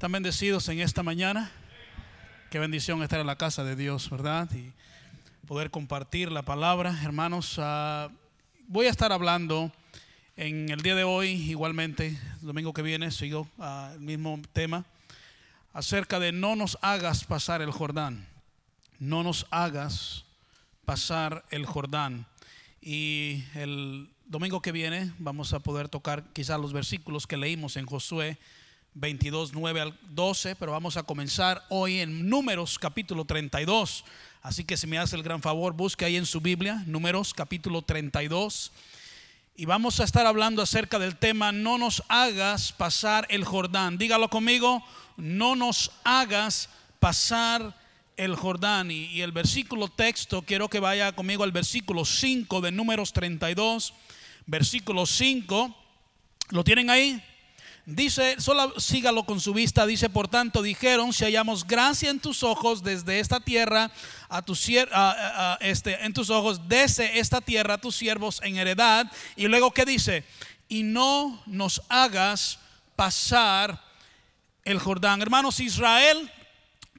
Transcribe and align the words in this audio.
¿Están 0.00 0.12
bendecidos 0.12 0.66
en 0.70 0.80
esta 0.80 1.02
mañana? 1.02 1.50
Qué 2.48 2.58
bendición 2.58 3.02
estar 3.02 3.20
en 3.20 3.26
la 3.26 3.36
casa 3.36 3.64
de 3.64 3.76
Dios, 3.76 4.08
¿verdad? 4.08 4.48
Y 4.54 4.72
poder 5.46 5.70
compartir 5.70 6.32
la 6.32 6.40
palabra, 6.40 6.98
hermanos. 7.04 7.58
Uh, 7.58 8.10
voy 8.66 8.86
a 8.86 8.88
estar 8.88 9.12
hablando 9.12 9.70
en 10.38 10.70
el 10.70 10.80
día 10.80 10.94
de 10.94 11.04
hoy, 11.04 11.28
igualmente, 11.28 12.18
el 12.40 12.46
domingo 12.46 12.72
que 12.72 12.80
viene, 12.80 13.10
sigo 13.10 13.46
uh, 13.58 13.92
el 13.92 14.00
mismo 14.00 14.40
tema, 14.54 14.86
acerca 15.74 16.18
de 16.18 16.32
no 16.32 16.56
nos 16.56 16.78
hagas 16.80 17.24
pasar 17.24 17.60
el 17.60 17.70
Jordán. 17.70 18.26
No 18.98 19.22
nos 19.22 19.46
hagas 19.50 20.24
pasar 20.86 21.44
el 21.50 21.66
Jordán. 21.66 22.24
Y 22.80 23.44
el 23.54 24.08
domingo 24.24 24.62
que 24.62 24.72
viene 24.72 25.12
vamos 25.18 25.52
a 25.52 25.58
poder 25.58 25.90
tocar 25.90 26.24
quizás 26.32 26.58
los 26.58 26.72
versículos 26.72 27.26
que 27.26 27.36
leímos 27.36 27.76
en 27.76 27.84
Josué 27.84 28.38
22, 28.94 29.52
9 29.52 29.80
al 29.80 29.98
12, 30.10 30.56
pero 30.56 30.72
vamos 30.72 30.96
a 30.96 31.04
comenzar 31.04 31.64
hoy 31.68 32.00
en 32.00 32.28
Números 32.28 32.78
capítulo 32.78 33.24
32. 33.24 34.04
Así 34.42 34.64
que 34.64 34.76
si 34.76 34.86
me 34.86 34.98
hace 34.98 35.14
el 35.16 35.22
gran 35.22 35.40
favor, 35.40 35.74
busque 35.74 36.04
ahí 36.04 36.16
en 36.16 36.26
su 36.26 36.40
Biblia, 36.40 36.82
Números 36.86 37.32
capítulo 37.32 37.82
32. 37.82 38.72
Y 39.54 39.66
vamos 39.66 40.00
a 40.00 40.04
estar 40.04 40.26
hablando 40.26 40.62
acerca 40.62 40.98
del 40.98 41.16
tema, 41.16 41.52
no 41.52 41.78
nos 41.78 42.02
hagas 42.08 42.72
pasar 42.72 43.26
el 43.30 43.44
Jordán. 43.44 43.96
Dígalo 43.96 44.28
conmigo, 44.28 44.84
no 45.16 45.54
nos 45.54 45.92
hagas 46.02 46.68
pasar 46.98 47.76
el 48.16 48.34
Jordán. 48.34 48.90
Y, 48.90 49.04
y 49.06 49.20
el 49.20 49.30
versículo 49.30 49.88
texto, 49.88 50.42
quiero 50.42 50.68
que 50.68 50.80
vaya 50.80 51.12
conmigo 51.12 51.44
al 51.44 51.52
versículo 51.52 52.04
5 52.04 52.60
de 52.60 52.72
Números 52.72 53.12
32, 53.12 53.94
versículo 54.46 55.06
5. 55.06 55.76
¿Lo 56.48 56.64
tienen 56.64 56.90
ahí? 56.90 57.22
Dice, 57.92 58.36
solo 58.38 58.78
sígalo 58.78 59.24
con 59.24 59.40
su 59.40 59.52
vista, 59.52 59.84
dice, 59.84 60.08
por 60.08 60.28
tanto 60.28 60.62
dijeron, 60.62 61.12
si 61.12 61.24
hallamos 61.24 61.66
gracia 61.66 62.08
en 62.10 62.20
tus 62.20 62.44
ojos 62.44 62.84
desde 62.84 63.18
esta 63.18 63.40
tierra 63.40 63.90
a 64.28 65.58
este, 65.60 66.04
en 66.04 66.12
tus 66.12 66.30
ojos 66.30 66.68
desde 66.68 67.18
esta 67.18 67.40
tierra 67.40 67.74
a 67.74 67.80
tus 67.80 67.96
siervos 67.96 68.40
en 68.44 68.56
heredad. 68.56 69.10
Y 69.34 69.48
luego 69.48 69.72
que 69.72 69.84
dice, 69.84 70.24
y 70.68 70.84
no 70.84 71.42
nos 71.46 71.82
hagas 71.88 72.60
pasar 72.94 73.82
el 74.64 74.78
Jordán. 74.78 75.20
Hermanos, 75.20 75.58
Israel 75.58 76.30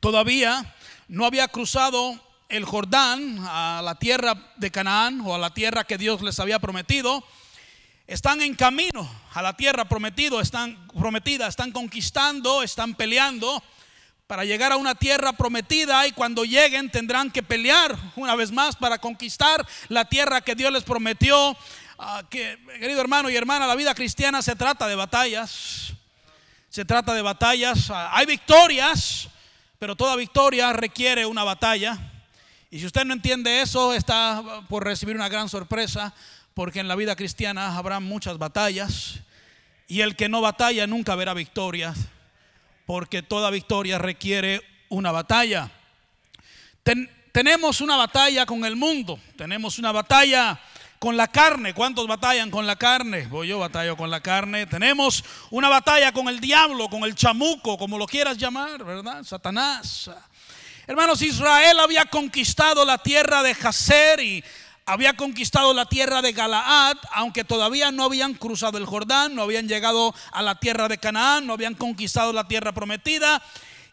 todavía 0.02 0.76
no 1.08 1.26
había 1.26 1.48
cruzado 1.48 2.20
el 2.50 2.66
Jordán 2.66 3.38
a 3.48 3.82
la 3.82 3.96
tierra 3.96 4.52
de 4.58 4.72
Canaán 4.72 5.22
o 5.22 5.36
a 5.36 5.40
la 5.40 5.54
tierra 5.54 5.86
que 5.86 5.98
Dios 5.98 6.22
les 6.22 6.38
había 6.42 6.60
prometido 6.60 7.24
están 8.12 8.42
en 8.42 8.56
camino 8.56 9.10
a 9.34 9.42
la 9.42 9.56
tierra 9.56 9.86
prometido, 9.86 10.42
están 10.42 10.86
prometida, 10.88 11.48
están 11.48 11.72
conquistando, 11.72 12.62
están 12.62 12.94
peleando 12.94 13.64
para 14.28 14.44
llegar 14.44 14.74
a 14.74 14.76
una 14.76 14.96
tierra 14.96 15.32
prometida 15.32 16.06
y 16.06 16.12
cuando 16.12 16.44
lleguen 16.44 16.92
tendrán 16.92 17.32
que 17.32 17.42
pelear 17.42 17.98
una 18.18 18.36
vez 18.36 18.52
más 18.52 18.76
para 18.76 18.98
conquistar 18.98 19.66
la 19.88 20.04
tierra 20.04 20.42
que 20.42 20.56
Dios 20.56 20.74
les 20.74 20.84
prometió. 20.84 21.56
Que, 22.30 22.60
querido 22.82 23.00
hermano 23.00 23.30
y 23.30 23.36
hermana, 23.38 23.66
la 23.66 23.76
vida 23.76 23.96
cristiana 23.96 24.42
se 24.42 24.58
trata 24.58 24.90
de 24.90 24.96
batallas. 24.96 25.94
Se 26.68 26.84
trata 26.84 27.14
de 27.14 27.22
batallas. 27.22 27.90
Uh, 27.90 27.94
hay 28.12 28.26
victorias, 28.26 29.30
pero 29.80 29.96
toda 29.96 30.18
victoria 30.18 30.74
requiere 30.74 31.26
una 31.26 31.46
batalla. 31.46 31.98
Y 32.70 32.80
si 32.80 32.86
usted 32.86 33.06
no 33.06 33.14
entiende 33.14 33.62
eso, 33.62 33.94
está 33.94 34.64
por 34.68 34.84
recibir 34.84 35.16
una 35.16 35.30
gran 35.30 35.48
sorpresa 35.48 36.14
porque 36.54 36.80
en 36.80 36.88
la 36.88 36.96
vida 36.96 37.16
cristiana 37.16 37.78
habrá 37.78 38.00
muchas 38.00 38.38
batallas 38.38 39.20
y 39.88 40.02
el 40.02 40.16
que 40.16 40.30
no 40.30 40.42
batalla 40.42 40.88
nunca 40.88 41.16
verá 41.16 41.34
victorias, 41.34 41.98
porque 42.86 43.22
toda 43.22 43.50
victoria 43.50 43.98
requiere 43.98 44.62
una 44.90 45.12
batalla. 45.12 45.70
Ten, 46.84 47.10
tenemos 47.32 47.82
una 47.82 47.96
batalla 47.96 48.46
con 48.46 48.66
el 48.66 48.76
mundo, 48.76 49.20
tenemos 49.38 49.80
una 49.80 49.92
batalla 49.92 50.60
con 51.02 51.18
la 51.18 51.28
carne. 51.28 51.74
¿Cuántos 51.74 52.06
batallan 52.06 52.52
con 52.52 52.68
la 52.68 52.76
carne? 52.76 53.26
Voy 53.26 53.48
yo 53.48 53.58
batallo 53.58 53.98
con 53.98 54.12
la 54.12 54.22
carne. 54.22 54.68
Tenemos 54.68 55.24
una 55.50 55.68
batalla 55.68 56.12
con 56.12 56.30
el 56.30 56.40
diablo, 56.40 56.90
con 56.90 57.04
el 57.04 57.16
chamuco, 57.16 57.76
como 57.76 57.98
lo 57.98 58.06
quieras 58.06 58.38
llamar, 58.38 58.84
¿verdad? 58.84 59.24
Satanás. 59.24 60.12
Hermanos, 60.86 61.24
Israel 61.24 61.80
había 61.80 62.06
conquistado 62.06 62.86
la 62.86 63.00
tierra 63.00 63.42
de 63.42 63.56
Jacer 63.56 64.20
y 64.20 64.44
había 64.92 65.16
conquistado 65.16 65.74
la 65.74 65.86
tierra 65.86 66.22
de 66.22 66.34
Galaad, 66.34 66.98
aunque 67.14 67.46
todavía 67.46 67.92
no 67.92 68.04
habían 68.04 68.34
cruzado 68.34 68.78
el 68.78 68.86
Jordán, 68.86 69.36
no 69.36 69.44
habían 69.44 69.70
llegado 69.70 70.14
a 70.34 70.42
la 70.42 70.56
tierra 70.56 70.90
de 70.90 70.98
Canaán, 70.98 71.48
no 71.48 71.54
habían 71.54 71.76
conquistado 71.76 72.34
la 72.34 72.46
tierra 72.46 72.74
prometida. 72.74 73.42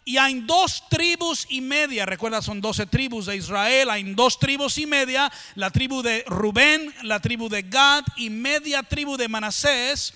Y 0.04 0.16
hay 0.16 0.40
dos 0.40 0.88
tribus 0.88 1.46
y 1.50 1.60
media, 1.60 2.04
recuerda, 2.04 2.42
son 2.42 2.60
doce 2.60 2.86
tribus 2.86 3.26
de 3.26 3.36
Israel, 3.36 3.90
hay 3.90 4.02
dos 4.14 4.40
tribus 4.40 4.76
y 4.78 4.86
media, 4.86 5.30
la 5.54 5.70
tribu 5.70 6.02
de 6.02 6.24
Rubén, 6.26 6.92
la 7.02 7.20
tribu 7.20 7.48
de 7.48 7.62
Gad 7.62 8.04
y 8.16 8.30
media 8.30 8.82
tribu 8.82 9.16
de 9.16 9.28
Manasés, 9.28 10.14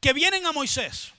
que 0.00 0.12
vienen 0.12 0.46
a 0.46 0.52
Moisés. 0.52 1.12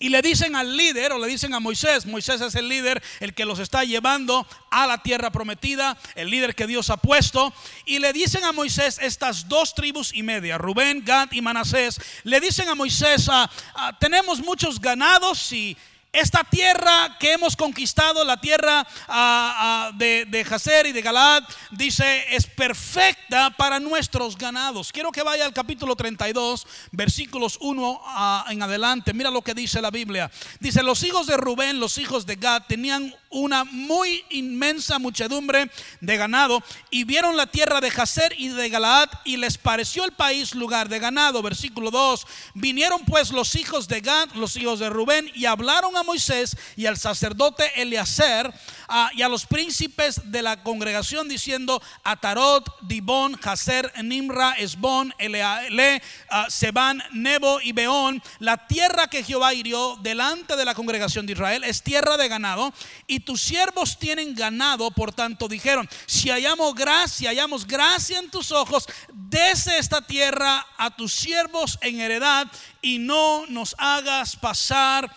Y 0.00 0.08
le 0.10 0.22
dicen 0.22 0.56
al 0.56 0.76
líder 0.76 1.12
o 1.12 1.18
le 1.18 1.26
dicen 1.26 1.54
a 1.54 1.60
Moisés, 1.60 2.06
Moisés 2.06 2.40
es 2.40 2.54
el 2.54 2.68
líder, 2.68 3.02
el 3.20 3.34
que 3.34 3.44
los 3.44 3.58
está 3.58 3.84
llevando 3.84 4.46
a 4.70 4.86
la 4.86 5.02
tierra 5.02 5.30
prometida, 5.30 5.96
el 6.14 6.30
líder 6.30 6.54
que 6.54 6.66
Dios 6.66 6.90
ha 6.90 6.96
puesto. 6.96 7.52
Y 7.84 7.98
le 7.98 8.12
dicen 8.12 8.44
a 8.44 8.52
Moisés 8.52 8.98
estas 9.00 9.48
dos 9.48 9.74
tribus 9.74 10.14
y 10.14 10.22
media, 10.22 10.58
Rubén, 10.58 11.04
Gad 11.04 11.32
y 11.32 11.40
Manasés, 11.40 12.00
le 12.24 12.40
dicen 12.40 12.68
a 12.68 12.74
Moisés, 12.74 13.28
ah, 13.30 13.50
ah, 13.74 13.96
tenemos 13.98 14.40
muchos 14.40 14.80
ganados 14.80 15.52
y 15.52 15.76
esta 16.20 16.44
tierra 16.44 17.16
que 17.18 17.32
hemos 17.32 17.56
conquistado, 17.56 18.24
la 18.24 18.40
tierra 18.40 18.86
uh, 19.08 19.92
uh, 19.92 19.96
de, 19.96 20.24
de 20.26 20.44
Jazer 20.44 20.86
y 20.86 20.92
de 20.92 21.02
Galad, 21.02 21.42
dice, 21.70 22.24
es 22.34 22.46
perfecta 22.46 23.50
para 23.50 23.80
nuestros 23.80 24.36
ganados. 24.36 24.92
Quiero 24.92 25.12
que 25.12 25.22
vaya 25.22 25.44
al 25.44 25.52
capítulo 25.52 25.96
32, 25.96 26.66
versículos 26.92 27.58
1 27.60 27.90
uh, 27.90 28.50
en 28.50 28.62
adelante. 28.62 29.12
Mira 29.12 29.30
lo 29.30 29.42
que 29.42 29.54
dice 29.54 29.80
la 29.80 29.90
Biblia. 29.90 30.30
Dice, 30.60 30.82
los 30.82 31.02
hijos 31.02 31.26
de 31.26 31.36
Rubén, 31.36 31.80
los 31.80 31.98
hijos 31.98 32.26
de 32.26 32.36
Gad, 32.36 32.62
tenían 32.68 33.14
una 33.30 33.64
muy 33.64 34.24
inmensa 34.30 34.98
muchedumbre 34.98 35.70
de 36.00 36.16
ganado 36.16 36.62
y 36.90 37.04
vieron 37.04 37.36
la 37.36 37.46
tierra 37.46 37.80
de 37.80 37.90
Jazer 37.90 38.34
y 38.38 38.48
de 38.48 38.68
Galaad 38.68 39.08
y 39.24 39.36
les 39.36 39.58
pareció 39.58 40.04
el 40.04 40.12
país 40.12 40.54
lugar 40.54 40.88
de 40.88 40.98
ganado. 40.98 41.42
Versículo 41.42 41.90
2. 41.90 42.26
Vinieron 42.54 43.04
pues 43.04 43.30
los 43.30 43.54
hijos 43.54 43.88
de 43.88 44.00
Gad, 44.00 44.30
los 44.34 44.56
hijos 44.56 44.78
de 44.78 44.88
Rubén 44.88 45.30
y 45.34 45.46
hablaron 45.46 45.96
a 45.96 46.02
Moisés 46.02 46.56
y 46.76 46.86
al 46.86 46.96
sacerdote 46.96 47.80
Eleazar 47.80 48.54
uh, 48.88 49.16
y 49.16 49.22
a 49.22 49.28
los 49.28 49.46
príncipes 49.46 50.20
de 50.30 50.42
la 50.42 50.62
congregación 50.62 51.28
diciendo 51.28 51.82
Atarot, 52.04 52.80
Dibón, 52.82 53.34
Jazer, 53.34 53.92
Nimra, 54.02 54.52
Esbón, 54.52 55.14
Eleale, 55.18 56.02
uh, 56.30 56.50
Seban, 56.50 57.02
Nebo 57.12 57.60
y 57.60 57.72
Beón, 57.72 58.22
la 58.38 58.66
tierra 58.66 59.08
que 59.08 59.22
Jehová 59.22 59.54
hirió 59.54 59.98
delante 60.02 60.56
de 60.56 60.64
la 60.64 60.74
congregación 60.74 61.26
de 61.26 61.32
Israel 61.32 61.64
es 61.64 61.82
tierra 61.82 62.16
de 62.16 62.28
ganado 62.28 62.72
y 63.06 63.17
tus 63.20 63.40
siervos 63.40 63.98
tienen 63.98 64.34
ganado, 64.34 64.90
por 64.90 65.12
tanto 65.12 65.48
dijeron, 65.48 65.88
si 66.06 66.30
hallamos 66.30 66.74
gracia, 66.74 67.30
hallamos 67.30 67.66
gracia 67.66 68.18
en 68.18 68.30
tus 68.30 68.52
ojos, 68.52 68.86
desde 69.12 69.78
esta 69.78 70.02
tierra 70.02 70.66
a 70.76 70.94
tus 70.94 71.12
siervos 71.12 71.78
en 71.82 72.00
heredad 72.00 72.46
y 72.82 72.98
no 72.98 73.46
nos 73.46 73.74
hagas 73.78 74.36
pasar 74.36 75.10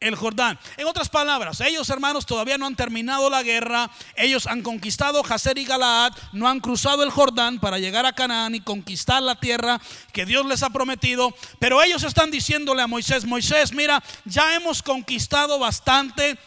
el 0.00 0.16
Jordán. 0.16 0.58
En 0.78 0.86
otras 0.86 1.10
palabras, 1.10 1.60
ellos 1.60 1.88
hermanos 1.90 2.24
todavía 2.24 2.56
no 2.56 2.66
han 2.66 2.74
terminado 2.74 3.28
la 3.28 3.42
guerra, 3.42 3.90
ellos 4.16 4.46
han 4.46 4.62
conquistado 4.62 5.22
Jazer 5.22 5.58
y 5.58 5.66
Galaad, 5.66 6.12
no 6.32 6.48
han 6.48 6.60
cruzado 6.60 7.02
el 7.02 7.10
Jordán 7.10 7.60
para 7.60 7.78
llegar 7.78 8.06
a 8.06 8.14
Canaán 8.14 8.54
y 8.54 8.60
conquistar 8.60 9.22
la 9.22 9.38
tierra 9.38 9.80
que 10.12 10.24
Dios 10.24 10.46
les 10.46 10.62
ha 10.62 10.70
prometido, 10.70 11.34
pero 11.58 11.82
ellos 11.82 12.02
están 12.02 12.30
diciéndole 12.30 12.80
a 12.80 12.86
Moisés, 12.86 13.26
Moisés, 13.26 13.72
mira, 13.72 14.02
ya 14.24 14.54
hemos 14.54 14.82
conquistado 14.82 15.58
bastante 15.58 16.38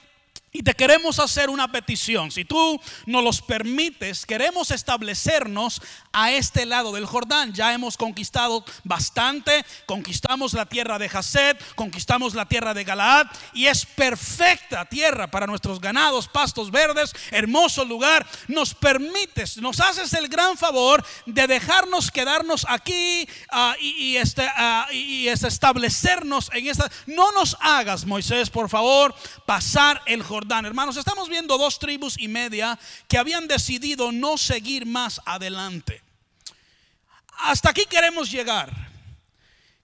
y 0.56 0.62
te 0.62 0.76
queremos 0.76 1.18
hacer 1.18 1.50
una 1.50 1.72
petición. 1.72 2.30
Si 2.30 2.46
tú 2.46 2.80
nos 3.08 3.24
los 3.24 3.42
permites, 3.42 4.24
queremos 4.24 4.70
establecernos 4.70 5.82
a 6.12 6.32
este 6.32 6.68
lado 6.68 6.92
del 6.92 7.08
Jordán. 7.08 7.54
Ya 7.54 7.74
hemos 7.74 7.98
conquistado 7.98 8.64
bastante. 8.84 9.66
Conquistamos 9.88 10.54
la 10.54 10.68
tierra 10.68 11.00
de 11.00 11.10
Jaset, 11.10 11.60
conquistamos 11.74 12.36
la 12.36 12.48
tierra 12.48 12.76
de 12.76 12.84
Galaad. 12.84 13.26
Y 13.54 13.66
es 13.66 13.84
perfecta 13.84 14.86
tierra 14.86 15.32
para 15.32 15.48
nuestros 15.48 15.82
ganados, 15.82 16.28
pastos 16.28 16.70
verdes, 16.70 17.14
hermoso 17.32 17.84
lugar. 17.84 18.24
Nos 18.48 18.76
permites, 18.76 19.58
nos 19.58 19.80
haces 19.80 20.14
el 20.14 20.28
gran 20.28 20.56
favor 20.56 21.04
de 21.26 21.48
dejarnos 21.48 22.12
quedarnos 22.12 22.64
aquí 22.70 23.28
uh, 23.52 23.74
y, 23.82 23.88
y, 23.90 24.18
este, 24.18 24.46
uh, 24.46 24.94
y 24.94 25.28
establecernos 25.30 26.52
en 26.54 26.68
esta. 26.68 26.92
No 27.08 27.32
nos 27.32 27.58
hagas, 27.60 28.06
Moisés, 28.06 28.52
por 28.52 28.70
favor, 28.70 29.16
pasar 29.48 30.00
el 30.06 30.22
Jordán 30.22 30.43
Hermanos, 30.50 30.98
estamos 30.98 31.30
viendo 31.30 31.58
dos 31.58 31.80
tribus 31.80 32.16
y 32.20 32.28
media 32.28 32.78
que 33.08 33.18
habían 33.18 33.48
decidido 33.48 34.12
no 34.12 34.38
seguir 34.38 34.86
más 34.86 35.22
adelante. 35.26 36.02
Hasta 37.40 37.70
aquí 37.70 37.86
queremos 37.86 38.30
llegar. 38.30 38.70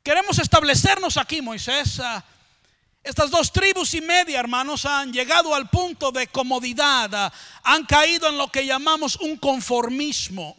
Queremos 0.04 0.38
establecernos 0.38 1.16
aquí, 1.16 1.42
Moisés. 1.42 2.02
Estas 3.02 3.32
dos 3.32 3.54
tribus 3.54 3.94
y 3.94 4.02
media, 4.02 4.40
hermanos, 4.40 4.86
han 4.86 5.14
llegado 5.14 5.56
al 5.56 5.70
punto 5.70 6.12
de 6.12 6.28
comodidad, 6.28 7.10
ah, 7.16 7.34
han 7.64 7.86
caído 7.86 8.28
en 8.28 8.38
lo 8.38 8.50
que 8.50 8.66
llamamos 8.66 9.16
un 9.16 9.38
conformismo. 9.38 10.58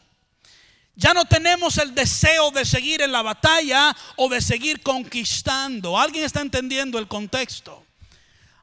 Ya 0.97 1.12
no 1.12 1.26
tenemos 1.26 1.76
el 1.76 1.94
deseo 1.94 2.50
de 2.50 2.64
seguir 2.64 3.02
en 3.02 3.12
la 3.12 3.20
batalla 3.20 3.94
o 4.17 4.31
de 4.31 4.41
seguir 4.41 4.82
conquistando. 4.82 5.99
¿Alguien 5.99 6.25
está 6.25 6.41
entendiendo 6.41 6.99
el 6.99 7.06
contexto? 7.06 7.85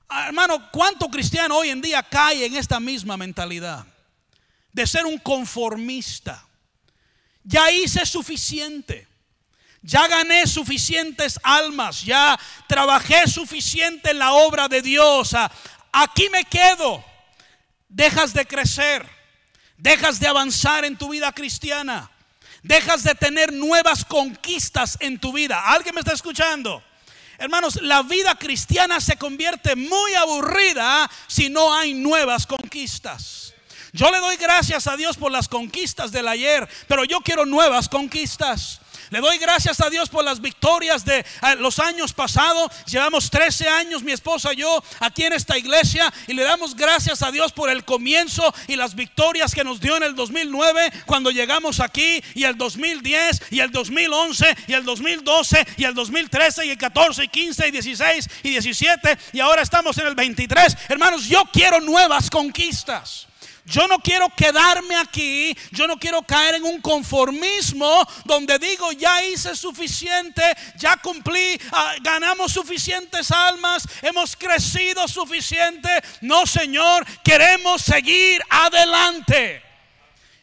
Ah, 0.10 0.28
hermano, 0.28 0.72
¿cuánto 0.72 1.10
cristiano 1.10 1.58
hoy 1.58 1.70
en 1.70 1.82
día 1.82 2.02
cae 2.02 2.46
en 2.46 2.56
esta 2.56 2.80
misma 2.80 3.18
mentalidad? 3.18 3.86
De 4.72 4.88
ser 4.88 5.06
un 5.06 5.18
conformista. 5.18 6.46
Ya 7.44 7.72
hice 7.72 8.06
suficiente. 8.06 9.08
Ya 9.82 10.08
gané 10.08 10.48
suficientes 10.48 11.40
almas, 11.44 12.04
ya 12.04 12.38
trabajé 12.68 13.28
suficiente 13.28 14.12
en 14.12 14.20
la 14.20 14.34
obra 14.34 14.68
de 14.68 14.82
Dios. 14.82 15.34
Ah, 15.34 15.52
aquí 15.92 16.30
me 16.30 16.44
quedo. 16.44 17.04
Dejas 17.88 18.34
de 18.34 18.46
crecer, 18.46 19.08
dejas 19.78 20.20
de 20.20 20.28
avanzar 20.28 20.84
en 20.84 20.98
tu 20.98 21.10
vida 21.10 21.32
cristiana, 21.32 22.12
dejas 22.64 23.04
de 23.04 23.16
tener 23.16 23.54
nuevas 23.54 24.04
conquistas 24.04 24.98
en 25.00 25.20
tu 25.20 25.32
vida. 25.32 25.62
¿Alguien 25.68 25.96
me 25.96 26.02
está 26.02 26.12
escuchando? 26.12 26.84
Hermanos, 27.40 27.80
la 27.82 28.02
vida 28.02 28.36
cristiana 28.36 29.00
se 29.00 29.18
convierte 29.18 29.76
muy 29.76 30.14
aburrida 30.16 31.10
si 31.28 31.50
no 31.50 31.74
hay 31.74 31.94
nuevas 31.94 32.48
conquistas. 32.48 33.54
Yo 33.94 34.12
le 34.12 34.20
doy 34.20 34.38
gracias 34.38 34.88
a 34.88 34.98
Dios 34.98 35.18
por 35.18 35.32
las 35.32 35.48
conquistas 35.48 36.12
del 36.12 36.28
ayer, 36.28 36.68
pero 36.88 37.04
yo 37.04 37.22
quiero 37.22 37.46
nuevas 37.46 37.90
conquistas. 37.90 38.82
Le 39.10 39.20
doy 39.20 39.38
gracias 39.38 39.80
a 39.80 39.90
Dios 39.90 40.10
por 40.10 40.24
las 40.26 40.42
victorias 40.42 41.06
de 41.06 41.20
eh, 41.20 41.26
los 41.60 41.80
años 41.80 42.14
pasados. 42.14 42.72
Llevamos 42.86 43.30
13 43.30 43.68
años, 43.70 44.04
mi 44.04 44.12
esposa 44.12 44.54
y 44.54 44.58
yo, 44.58 44.84
aquí 45.00 45.24
en 45.24 45.34
esta 45.34 45.58
iglesia. 45.58 46.14
Y 46.28 46.34
le 46.34 46.44
damos 46.44 46.76
gracias 46.76 47.22
a 47.22 47.32
Dios 47.32 47.52
por 47.54 47.70
el 47.70 47.86
comienzo 47.86 48.54
y 48.68 48.76
las 48.76 48.96
victorias 48.96 49.54
que 49.54 49.64
nos 49.64 49.80
dio 49.80 49.96
en 49.96 50.04
el 50.04 50.16
2009 50.16 50.92
cuando 51.06 51.32
llegamos 51.32 51.80
aquí. 51.80 52.22
Y 52.36 52.44
el 52.44 52.58
2010 52.58 53.44
y 53.52 53.60
el 53.62 53.72
2011 53.72 54.58
y 54.68 54.74
el 54.74 54.84
2012 54.84 55.68
y 55.78 55.84
el 55.86 55.94
2013 55.94 56.66
y 56.66 56.70
el 56.72 56.78
14 56.78 57.24
y 57.24 57.28
15 57.28 57.68
y 57.68 57.72
16 57.72 58.30
y 58.44 58.50
17. 58.50 59.18
Y 59.34 59.40
ahora 59.40 59.62
estamos 59.62 59.98
en 59.98 60.08
el 60.08 60.16
23. 60.16 60.78
Hermanos, 60.90 61.28
yo 61.28 61.44
quiero 61.52 61.80
nuevas 61.80 62.30
conquistas. 62.30 63.27
Yo 63.68 63.86
no 63.86 64.00
quiero 64.00 64.30
quedarme 64.30 64.96
aquí, 64.96 65.54
yo 65.72 65.88
no 65.88 65.98
quiero 65.98 66.22
caer 66.22 66.56
en 66.56 66.64
un 66.64 66.80
conformismo 66.80 68.08
donde 68.24 68.58
digo, 68.60 68.94
ya 68.94 69.22
hice 69.26 69.58
suficiente, 69.58 70.42
ya 70.78 70.96
cumplí, 70.96 71.60
ah, 71.74 71.96
ganamos 72.02 72.54
suficientes 72.54 73.30
almas, 73.30 73.84
hemos 74.02 74.38
crecido 74.38 75.06
suficiente. 75.10 75.90
No, 76.22 76.46
Señor, 76.46 77.06
queremos 77.26 77.82
seguir 77.82 78.42
adelante. 78.50 79.62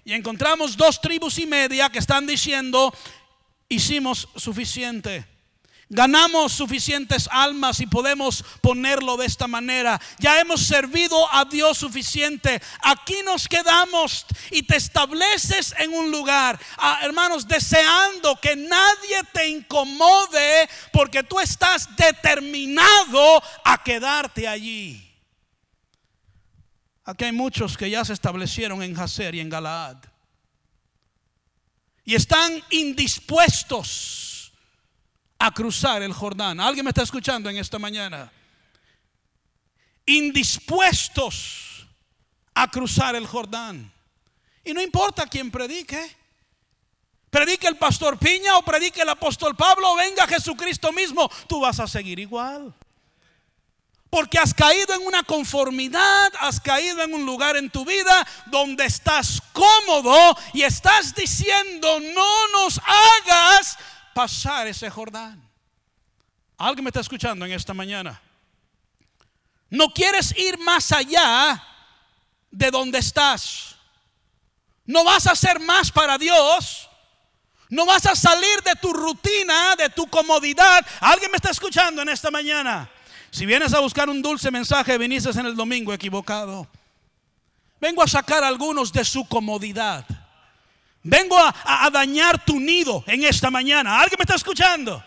Y 0.05 0.13
encontramos 0.13 0.77
dos 0.77 1.01
tribus 1.01 1.39
y 1.39 1.47
media 1.47 1.89
que 1.89 2.01
están 2.01 2.27
diciendo, 2.27 2.95
hicimos 3.71 4.29
suficiente. 4.37 5.34
Ganamos 5.95 6.53
suficientes 6.53 7.29
almas 7.31 7.79
y 7.79 7.87
podemos 7.87 8.45
ponerlo 8.61 9.17
de 9.17 9.27
esta 9.27 9.47
manera. 9.47 10.01
Ya 10.19 10.41
hemos 10.41 10.67
servido 10.67 11.33
a 11.33 11.45
Dios 11.45 11.79
suficiente. 11.79 12.61
Aquí 12.83 13.15
nos 13.25 13.47
quedamos 13.47 14.27
y 14.51 14.65
te 14.65 14.75
estableces 14.75 15.73
en 15.79 15.93
un 15.93 16.11
lugar, 16.11 16.59
ah, 16.79 16.99
hermanos, 17.05 17.47
deseando 17.47 18.35
que 18.41 18.57
nadie 18.57 19.23
te 19.33 19.47
incomode 19.47 20.69
porque 20.93 21.23
tú 21.23 21.39
estás 21.39 21.89
determinado 21.95 23.41
a 23.65 23.81
quedarte 23.81 24.49
allí. 24.49 25.01
Aquí 27.05 27.27
hay 27.27 27.33
muchos 27.33 27.77
que 27.77 27.89
ya 27.89 28.05
se 28.05 28.15
establecieron 28.15 28.83
en 28.83 28.99
Hazer 28.99 29.37
y 29.37 29.41
en 29.41 29.49
Galaad 29.49 29.99
y 32.05 32.17
están 32.17 32.61
indispuestos 32.71 34.24
a 35.45 35.51
cruzar 35.51 36.03
el 36.03 36.15
Jordán. 36.15 36.59
¿Alguien 36.59 36.87
me 36.87 36.91
está 36.91 37.03
escuchando 37.03 37.51
en 37.51 37.59
esta 37.59 37.79
mañana? 37.79 38.33
Indispuestos 40.07 41.87
a 42.55 42.67
cruzar 42.71 43.15
el 43.15 43.27
Jordán. 43.27 43.93
Y 44.65 44.73
no 44.73 44.81
importa 44.81 45.27
quién 45.27 45.51
predique. 45.51 46.17
Predique 47.29 47.67
el 47.67 47.77
pastor 47.77 48.19
Piña 48.19 48.57
o 48.57 48.63
predique 48.63 49.03
el 49.03 49.09
apóstol 49.11 49.55
Pablo 49.55 49.95
venga 49.97 50.27
Jesucristo 50.27 50.93
mismo. 50.93 51.31
Tú 51.47 51.61
vas 51.61 51.79
a 51.79 51.87
seguir 51.87 52.19
igual. 52.19 52.73
Porque 54.09 54.39
has 54.39 54.55
caído 54.55 54.95
en 54.95 55.07
una 55.07 55.25
conformidad, 55.25 56.33
has 56.41 56.59
caído 56.59 57.03
en 57.03 57.13
un 57.13 57.27
lugar 57.27 57.59
en 57.59 57.69
tu 57.69 57.85
vida 57.85 58.27
donde 58.47 58.87
estás 58.87 59.43
cómodo 59.53 60.39
y 60.55 60.63
estás 60.63 61.15
diciendo, 61.15 62.01
no 62.01 62.49
nos 62.49 62.79
hagas 62.79 63.77
pasar 64.15 64.67
ese 64.67 64.89
Jordán. 64.89 65.43
¿Alguien 66.57 66.85
me 66.85 66.91
está 66.91 67.01
escuchando 67.01 67.45
en 67.45 67.53
esta 67.53 67.75
mañana? 67.75 68.21
No 69.69 69.93
quieres 69.93 70.37
ir 70.39 70.59
más 70.59 70.93
allá 70.93 71.63
de 72.51 72.71
donde 72.71 72.99
estás. 72.99 73.75
No 74.87 75.05
vas 75.05 75.27
a 75.27 75.33
hacer 75.33 75.59
más 75.61 75.91
para 75.91 76.17
Dios. 76.17 76.89
No 77.69 77.87
vas 77.87 78.07
a 78.07 78.15
salir 78.15 78.63
de 78.63 78.75
tu 78.81 78.93
rutina, 78.93 79.75
de 79.77 79.89
tu 79.91 80.07
comodidad. 80.07 80.87
¿Alguien 81.01 81.31
me 81.31 81.37
está 81.37 81.51
escuchando 81.51 82.03
en 82.03 82.09
esta 82.09 82.31
mañana? 82.31 82.89
Si 83.31 83.47
vienes 83.47 83.75
a 83.75 83.81
buscar 83.81 84.09
un 84.09 84.23
dulce 84.23 84.51
mensaje, 84.51 84.97
viniste 84.97 85.31
en 85.31 85.47
el 85.47 85.57
domingo 85.57 85.93
equivocado. 85.93 86.69
Vengo 87.81 88.03
a 88.03 88.07
sacar 88.07 88.45
a 88.45 88.49
algunos 88.49 88.93
de 88.93 89.05
su 89.05 89.27
comodidad. 89.27 90.07
Vengo 91.05 91.37
a, 91.39 91.91
dañar 91.93 92.43
tu 92.43 92.59
nido 92.59 93.05
en 93.07 93.25
esta 93.25 93.51
mañana. 93.51 94.01
¿Alguien 94.01 94.17
me 94.19 94.23
está 94.23 94.37
escuchando? 94.37 95.05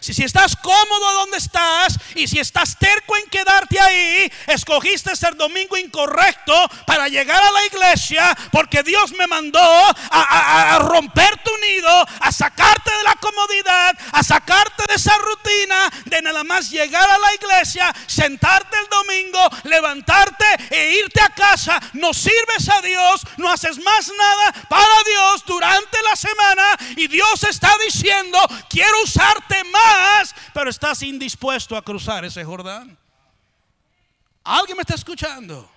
Si, 0.00 0.14
si, 0.14 0.22
estás 0.22 0.56
cómodo 0.56 1.12
donde 1.14 1.38
estás 1.38 1.98
y 2.14 2.28
si 2.28 2.38
estás 2.38 2.78
terco 2.78 3.16
en 3.16 3.28
quedarte 3.28 3.80
ahí, 3.80 4.32
escogiste 4.46 5.14
ser 5.16 5.36
domingo 5.36 5.76
incorrecto 5.76 6.54
para 6.86 7.08
llegar 7.08 7.42
a 7.42 7.50
la 7.50 7.66
iglesia 7.66 8.36
porque 8.52 8.82
Dios 8.82 9.12
me 9.12 9.26
mandó 9.26 9.60
a, 9.60 10.78
romper 10.80 11.42
tu 11.42 11.50
nido, 11.58 12.06
a 12.20 12.32
sacarte 12.32 12.90
de 12.90 13.02
la 13.02 13.14
comodidad, 13.16 13.96
a 14.12 14.22
sacarte 14.22 14.84
de 14.88 14.94
esa 14.94 15.16
rutina 15.18 15.90
de 16.04 16.22
nada 16.22 16.44
más 16.44 16.70
llegar 16.70 17.08
a 17.08 17.18
la 17.18 17.34
iglesia, 17.34 17.94
sentarte 18.06 18.76
el 18.78 18.88
domingo, 18.88 19.40
levantarte 19.64 20.44
e 20.70 20.96
irte 20.96 21.20
a 21.20 21.30
casa. 21.30 21.80
No 21.94 22.12
sirves 22.12 22.68
a 22.68 22.80
Dios, 22.82 23.22
no 23.36 23.50
haces 23.50 23.78
más 23.78 24.10
nada 24.16 24.52
para 24.68 25.02
Dios 25.06 25.44
durante 25.46 26.02
la 26.02 26.16
semana 26.16 26.76
y 26.96 27.08
Dios 27.08 27.42
está 27.44 27.74
diciendo, 27.84 28.38
quiero 28.68 29.02
usarte 29.02 29.64
más 29.64 29.87
pero 30.54 30.70
estás 30.70 31.02
indispuesto 31.02 31.76
a 31.76 31.82
cruzar 31.82 32.24
ese 32.24 32.44
Jordán. 32.44 32.96
¿Alguien 34.44 34.76
me 34.76 34.82
está 34.82 34.94
escuchando? 34.94 35.70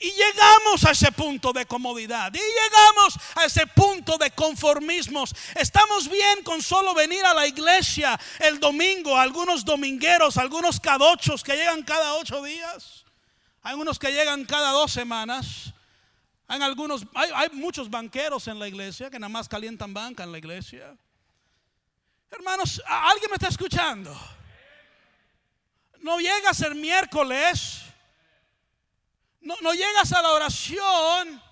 Y 0.00 0.12
llegamos 0.12 0.84
a 0.84 0.92
ese 0.92 1.10
punto 1.10 1.52
de 1.52 1.66
comodidad. 1.66 2.32
Y 2.32 2.38
llegamos 2.38 3.18
a 3.34 3.44
ese 3.44 3.66
punto 3.66 4.16
de 4.16 4.30
conformismos. 4.30 5.34
Estamos 5.56 6.08
bien 6.08 6.44
con 6.44 6.62
solo 6.62 6.94
venir 6.94 7.24
a 7.24 7.34
la 7.34 7.46
iglesia 7.46 8.18
el 8.38 8.60
domingo. 8.60 9.16
Algunos 9.16 9.64
domingueros, 9.64 10.36
algunos 10.36 10.78
cadochos 10.78 11.42
que 11.42 11.56
llegan 11.56 11.82
cada 11.82 12.14
ocho 12.14 12.42
días. 12.42 13.04
Hay 13.62 13.74
unos 13.74 13.98
que 13.98 14.12
llegan 14.12 14.44
cada 14.44 14.70
dos 14.70 14.92
semanas. 14.92 15.72
Hay, 16.46 16.62
algunos, 16.62 17.04
hay, 17.14 17.30
hay 17.34 17.48
muchos 17.50 17.90
banqueros 17.90 18.46
en 18.46 18.60
la 18.60 18.68
iglesia 18.68 19.10
que 19.10 19.18
nada 19.18 19.28
más 19.28 19.48
calientan 19.48 19.92
banca 19.92 20.22
en 20.22 20.30
la 20.30 20.38
iglesia. 20.38 20.96
Hermanos, 22.30 22.82
¿alguien 22.86 23.30
me 23.30 23.36
está 23.36 23.48
escuchando? 23.48 24.14
No 26.00 26.18
llegas 26.18 26.60
el 26.60 26.74
miércoles, 26.74 27.82
no, 29.40 29.54
no 29.60 29.72
llegas 29.72 30.12
a 30.12 30.22
la 30.22 30.32
oración 30.32 31.47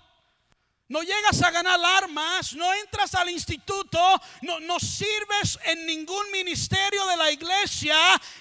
no 0.89 1.01
llegas 1.01 1.41
a 1.41 1.51
ganar 1.51 1.79
armas, 1.83 2.53
no 2.53 2.73
entras 2.75 3.13
al 3.15 3.29
instituto, 3.29 3.99
no, 4.41 4.59
no 4.61 4.79
sirves 4.79 5.59
en 5.65 5.85
ningún 5.85 6.31
ministerio 6.31 7.05
de 7.07 7.17
la 7.17 7.31
iglesia. 7.31 7.97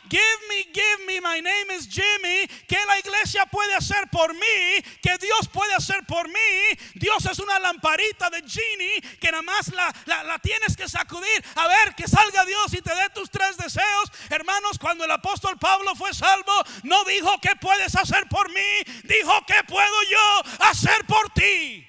Give 0.09 0.39
me, 0.49 0.63
give 0.73 1.07
me, 1.07 1.21
my 1.21 1.41
name 1.41 1.75
is 1.77 1.89
Jimmy. 1.89 2.47
¿Qué 2.69 2.79
la 2.87 3.01
iglesia 3.01 3.47
puede 3.47 3.75
hacer 3.75 4.09
por 4.13 4.33
mí? 4.33 4.83
¿Qué 5.03 5.19
Dios 5.19 5.49
puede 5.53 5.75
hacer 5.75 6.05
por 6.07 6.29
mí? 6.29 6.79
Dios 6.95 7.27
es 7.27 7.39
una 7.41 7.59
lamparita 7.59 8.31
de 8.31 8.43
genie 8.49 9.01
que 9.21 9.31
nada 9.31 9.43
más 9.43 9.69
la, 9.73 9.93
la, 10.05 10.23
la 10.23 10.39
tienes 10.39 10.77
que 10.77 10.89
sacudir. 10.89 11.45
A 11.57 11.67
ver, 11.67 11.97
que 11.97 12.07
salga 12.07 12.45
Dios 12.45 12.73
y 12.75 12.81
te 12.81 12.95
dé 12.95 13.11
tus 13.13 13.29
tres 13.29 13.57
deseos. 13.57 14.13
Hermanos, 14.31 14.79
cuando 14.79 15.05
el 15.05 15.11
apóstol 15.11 15.59
Pablo 15.59 15.97
fue 15.97 16.15
salvo, 16.15 16.53
no 16.85 17.03
dijo, 17.05 17.41
¿qué 17.41 17.57
puedes 17.57 17.97
hacer 17.97 18.29
por 18.29 18.49
mí? 18.51 18.95
Dijo, 19.03 19.33
¿qué 19.47 19.65
puedo 19.67 20.03
yo 20.09 20.43
hacer 20.61 21.05
por 21.07 21.29
ti? 21.31 21.85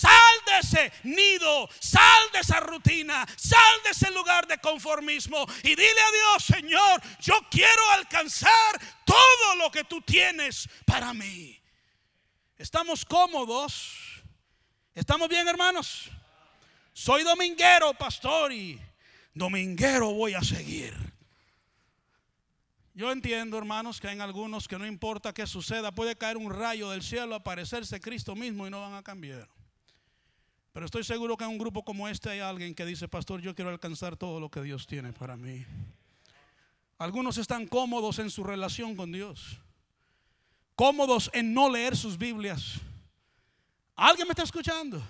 Sal 0.00 0.34
de 0.46 0.58
ese 0.60 0.92
nido, 1.02 1.68
sal 1.78 2.22
de 2.32 2.38
esa 2.38 2.58
rutina, 2.60 3.26
sal 3.36 3.82
de 3.84 3.90
ese 3.90 4.10
lugar 4.12 4.46
de 4.46 4.56
conformismo 4.56 5.44
y 5.62 5.68
dile 5.68 6.00
a 6.00 6.12
Dios, 6.12 6.44
Señor, 6.44 7.02
yo 7.20 7.34
quiero 7.50 7.90
alcanzar 7.90 8.80
todo 9.04 9.56
lo 9.56 9.70
que 9.70 9.84
tú 9.84 10.00
tienes 10.00 10.70
para 10.86 11.12
mí. 11.12 11.60
¿Estamos 12.56 13.04
cómodos? 13.04 14.22
¿Estamos 14.94 15.28
bien, 15.28 15.46
hermanos? 15.46 16.08
Soy 16.94 17.22
dominguero, 17.22 17.92
pastor, 17.92 18.54
y 18.54 18.80
dominguero 19.34 20.14
voy 20.14 20.32
a 20.32 20.42
seguir. 20.42 20.94
Yo 22.94 23.12
entiendo, 23.12 23.58
hermanos, 23.58 24.00
que 24.00 24.08
hay 24.08 24.18
algunos 24.18 24.66
que 24.66 24.78
no 24.78 24.86
importa 24.86 25.34
qué 25.34 25.46
suceda, 25.46 25.92
puede 25.92 26.16
caer 26.16 26.38
un 26.38 26.50
rayo 26.50 26.88
del 26.88 27.02
cielo, 27.02 27.34
aparecerse 27.34 28.00
Cristo 28.00 28.34
mismo 28.34 28.66
y 28.66 28.70
no 28.70 28.80
van 28.80 28.94
a 28.94 29.02
cambiar. 29.02 29.46
Pero 30.72 30.86
estoy 30.86 31.02
seguro 31.02 31.36
que 31.36 31.44
en 31.44 31.50
un 31.50 31.58
grupo 31.58 31.84
como 31.84 32.08
este 32.08 32.30
hay 32.30 32.40
alguien 32.40 32.74
que 32.74 32.86
dice, 32.86 33.08
pastor, 33.08 33.40
yo 33.40 33.54
quiero 33.54 33.70
alcanzar 33.70 34.16
todo 34.16 34.38
lo 34.38 34.50
que 34.50 34.62
Dios 34.62 34.86
tiene 34.86 35.12
para 35.12 35.36
mí. 35.36 35.64
Algunos 36.98 37.38
están 37.38 37.66
cómodos 37.66 38.18
en 38.18 38.30
su 38.30 38.44
relación 38.44 38.94
con 38.94 39.10
Dios, 39.10 39.58
cómodos 40.76 41.30
en 41.32 41.52
no 41.54 41.70
leer 41.70 41.96
sus 41.96 42.18
Biblias. 42.18 42.74
¿Alguien 43.96 44.28
me 44.28 44.32
está 44.32 44.44
escuchando? 44.44 45.02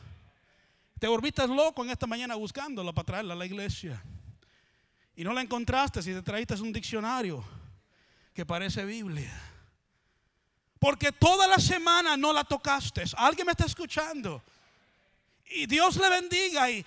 Te 0.99 1.09
orbitas 1.09 1.49
loco 1.49 1.85
en 1.85 1.91
esta 1.91 2.07
mañana 2.07 2.37
buscándola 2.37 2.93
para 2.93 3.07
traerla 3.07 3.35
a 3.35 3.37
la 3.37 3.47
iglesia. 3.47 4.03
Y 5.17 5.25
no 5.25 5.33
la 5.33 5.43
encontraste 5.43 6.03
si 6.03 6.13
te 6.13 6.23
traíste 6.23 6.55
un 6.55 6.73
diccionario 6.73 7.45
que 8.33 8.47
parece 8.47 8.85
Biblia. 8.85 9.33
Porque 10.79 11.13
toda 11.13 11.47
la 11.47 11.59
semana 11.59 12.17
no 12.17 12.33
la 12.33 12.45
tocaste. 12.45 13.05
¿Alguien 13.17 13.47
me 13.47 13.53
está 13.53 13.67
escuchando? 13.67 14.43
Y 15.53 15.67
Dios 15.67 15.97
le 15.97 16.09
bendiga 16.09 16.71
y, 16.71 16.85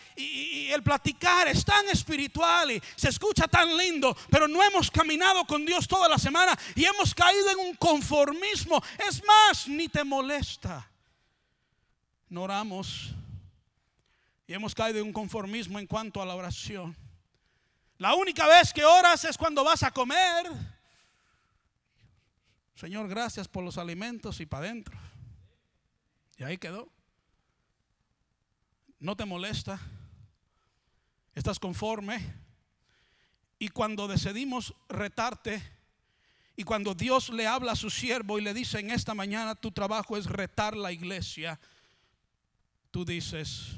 el 0.71 0.81
platicar 0.81 1.49
es 1.49 1.65
tan 1.65 1.87
espiritual 1.89 2.71
y 2.71 2.81
se 2.95 3.09
escucha 3.09 3.47
tan 3.47 3.75
lindo, 3.75 4.15
pero 4.29 4.47
no 4.47 4.63
hemos 4.63 4.89
caminado 4.89 5.45
con 5.45 5.65
Dios 5.65 5.87
toda 5.87 6.07
la 6.07 6.17
semana 6.17 6.57
y 6.73 6.85
hemos 6.85 7.13
caído 7.13 7.51
en 7.51 7.59
un 7.59 7.75
conformismo. 7.75 8.81
Es 9.07 9.21
más, 9.25 9.67
ni 9.67 9.89
te 9.89 10.03
molesta. 10.03 10.89
No 12.29 12.43
oramos 12.43 13.09
y 14.47 14.53
hemos 14.53 14.73
caído 14.73 14.99
en 14.99 15.07
un 15.07 15.13
conformismo 15.13 15.77
en 15.77 15.85
cuanto 15.85 16.21
a 16.21 16.25
la 16.25 16.35
oración. 16.35 16.95
La 17.97 18.15
única 18.15 18.47
vez 18.47 18.71
que 18.73 18.85
oras 18.85 19.25
es 19.25 19.37
cuando 19.37 19.63
vas 19.65 19.83
a 19.83 19.91
comer. 19.91 20.47
Señor, 22.75 23.09
gracias 23.09 23.47
por 23.47 23.63
los 23.63 23.77
alimentos 23.77 24.39
y 24.39 24.45
para 24.45 24.67
adentro. 24.67 24.97
Y 26.37 26.43
ahí 26.45 26.57
quedó 26.57 26.89
no 29.03 29.17
te 29.17 29.25
molesta, 29.25 29.81
estás 31.35 31.59
conforme. 31.59 32.41
Y 33.59 33.67
cuando 33.67 34.07
decidimos 34.07 34.73
retarte, 34.87 35.61
y 36.55 36.63
cuando 36.63 36.95
Dios 36.95 37.29
le 37.29 37.45
habla 37.45 37.73
a 37.73 37.75
su 37.75 37.89
siervo 37.89 38.39
y 38.39 38.41
le 38.41 38.53
dice 38.53 38.79
en 38.79 38.91
esta 38.91 39.13
mañana 39.13 39.55
tu 39.55 39.71
trabajo 39.71 40.15
es 40.15 40.25
retar 40.25 40.77
la 40.77 40.93
iglesia, 40.93 41.59
tú 42.91 43.03
dices, 43.03 43.75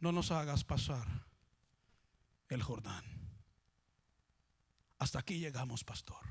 no 0.00 0.10
nos 0.10 0.32
hagas 0.32 0.64
pasar 0.64 1.06
el 2.48 2.60
Jordán. 2.60 3.04
Hasta 4.98 5.20
aquí 5.20 5.38
llegamos, 5.38 5.84
pastor. 5.84 6.24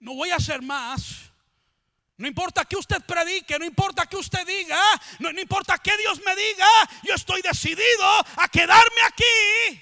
No 0.00 0.14
voy 0.14 0.30
a 0.30 0.36
hacer 0.36 0.62
más 0.62 1.30
no 2.18 2.26
importa 2.26 2.64
que 2.64 2.76
usted 2.76 3.00
predique, 3.04 3.56
no 3.60 3.64
importa 3.64 4.04
que 4.06 4.16
usted 4.16 4.44
diga, 4.44 4.76
no, 5.20 5.30
importa 5.30 5.78
que 5.78 5.96
Dios 5.96 6.20
me 6.26 6.34
diga, 6.34 6.66
yo 7.04 7.14
estoy 7.14 7.40
decidido 7.42 8.04
a 8.36 8.48
quedarme 8.48 9.00
aquí. 9.06 9.80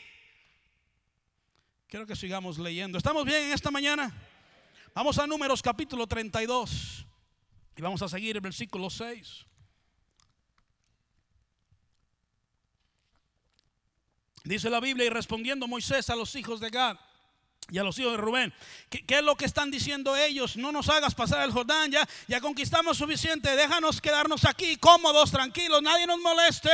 Quiero 1.88 2.07
que 2.07 2.14
sigamos 2.14 2.59
leyendo. 2.59 2.99
¿Estamos 2.99 3.25
bien 3.25 3.45
en 3.45 3.52
esta 3.52 3.71
mañana? 3.71 4.14
Vamos 4.95 5.19
a 5.19 5.26
Números 5.26 5.62
capítulo 5.62 6.07
32 6.07 7.07
y 7.75 7.81
vamos 7.81 8.02
a 8.02 8.09
seguir 8.09 8.37
el 8.37 8.43
versículo 8.43 8.90
6. 8.90 9.47
Dice 14.45 14.69
la 14.69 14.81
Biblia 14.81 15.07
y 15.07 15.11
respondiendo 15.11 15.66
Moisés 15.66 16.11
a 16.11 16.16
los 16.16 16.35
hijos 16.37 16.61
de 16.61 16.69
Gad 16.69 16.99
y 17.71 17.79
a 17.79 17.83
los 17.83 17.99
hijos 17.99 18.13
de 18.13 18.19
Rubén. 18.19 18.55
¿Qué, 18.89 19.05
es 19.09 19.23
lo 19.23 19.37
que 19.37 19.45
están 19.45 19.71
diciendo 19.71 20.17
ellos? 20.17 20.57
No 20.57 20.73
nos 20.73 20.89
hagas 20.89 21.15
pasar 21.15 21.45
el 21.45 21.53
Jordán, 21.53 21.91
ya, 21.91 22.09
ya 22.29 22.41
conquistamos 22.41 22.97
suficiente, 22.97 23.55
déjanos 23.57 24.01
quedarnos 24.01 24.45
aquí 24.45 24.77
cómodos, 24.77 25.31
tranquilos, 25.31 25.83
nadie 25.83 26.07
nos 26.07 26.21
moleste. 26.21 26.71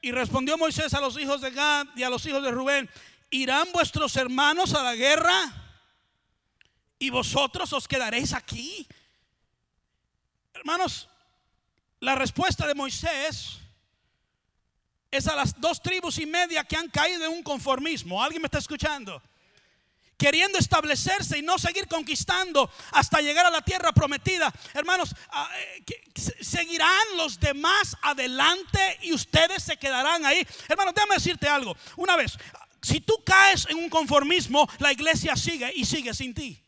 Y 0.00 0.12
respondió 0.12 0.56
Moisés 0.58 0.94
a 0.94 1.00
los 1.00 1.18
hijos 1.18 1.40
de 1.40 1.50
Gad 1.50 1.86
y 1.96 2.02
a 2.02 2.10
los 2.10 2.24
hijos 2.26 2.42
de 2.42 2.50
Rubén, 2.50 2.88
¿irán 3.30 3.68
vuestros 3.72 4.16
hermanos 4.16 4.74
a 4.74 4.82
la 4.82 4.94
guerra? 4.94 5.52
¿Y 6.98 7.10
vosotros 7.10 7.72
os 7.72 7.88
quedaréis 7.88 8.32
aquí? 8.32 8.86
Hermanos, 10.52 11.08
la 12.00 12.14
respuesta 12.14 12.66
de 12.66 12.74
Moisés 12.74 13.58
es 15.10 15.26
a 15.26 15.34
las 15.34 15.58
dos 15.60 15.80
tribus 15.80 16.18
y 16.18 16.26
media 16.26 16.64
que 16.64 16.76
han 16.76 16.88
caído 16.88 17.24
en 17.24 17.32
un 17.32 17.42
conformismo. 17.42 18.22
¿Alguien 18.22 18.42
me 18.42 18.46
está 18.46 18.58
escuchando? 18.58 19.22
Queriendo 20.18 20.58
establecerse 20.58 21.38
y 21.38 21.42
no 21.42 21.58
seguir 21.58 21.86
conquistando 21.86 22.70
hasta 22.90 23.20
llegar 23.20 23.46
a 23.46 23.50
la 23.50 23.62
tierra 23.62 23.92
prometida. 23.92 24.52
Hermanos, 24.74 25.14
ah, 25.30 25.48
eh, 25.56 25.84
seguirán 26.40 27.16
los 27.16 27.38
demás 27.38 27.96
adelante 28.02 28.98
y 29.02 29.12
ustedes 29.12 29.62
se 29.62 29.76
quedarán 29.76 30.26
ahí. 30.26 30.46
Hermanos, 30.68 30.92
déjame 30.94 31.14
decirte 31.14 31.48
algo. 31.48 31.76
Una 31.96 32.16
vez, 32.16 32.36
si 32.82 33.00
tú 33.00 33.22
caes 33.24 33.66
en 33.70 33.78
un 33.78 33.88
conformismo, 33.88 34.68
la 34.80 34.92
iglesia 34.92 35.36
sigue 35.36 35.72
y 35.74 35.86
sigue 35.86 36.12
sin 36.12 36.34
ti. 36.34 36.60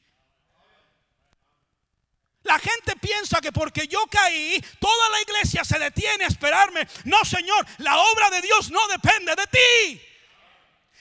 La 2.45 2.59
gente 2.59 2.97
piensa 2.97 3.41
que 3.41 3.53
porque 3.53 3.87
yo 3.87 4.07
caí, 4.07 4.65
toda 4.79 5.11
la 5.11 5.21
iglesia 5.21 5.63
se 5.65 5.79
detiene 5.79 6.25
a 6.25 6.29
esperarme. 6.29 6.87
No, 7.05 7.23
Señor, 7.25 7.67
la 7.79 7.99
obra 7.99 8.31
de 8.31 8.41
Dios 8.41 8.71
no 8.71 8.81
depende 8.89 9.35
de 9.35 9.47
ti 9.49 10.10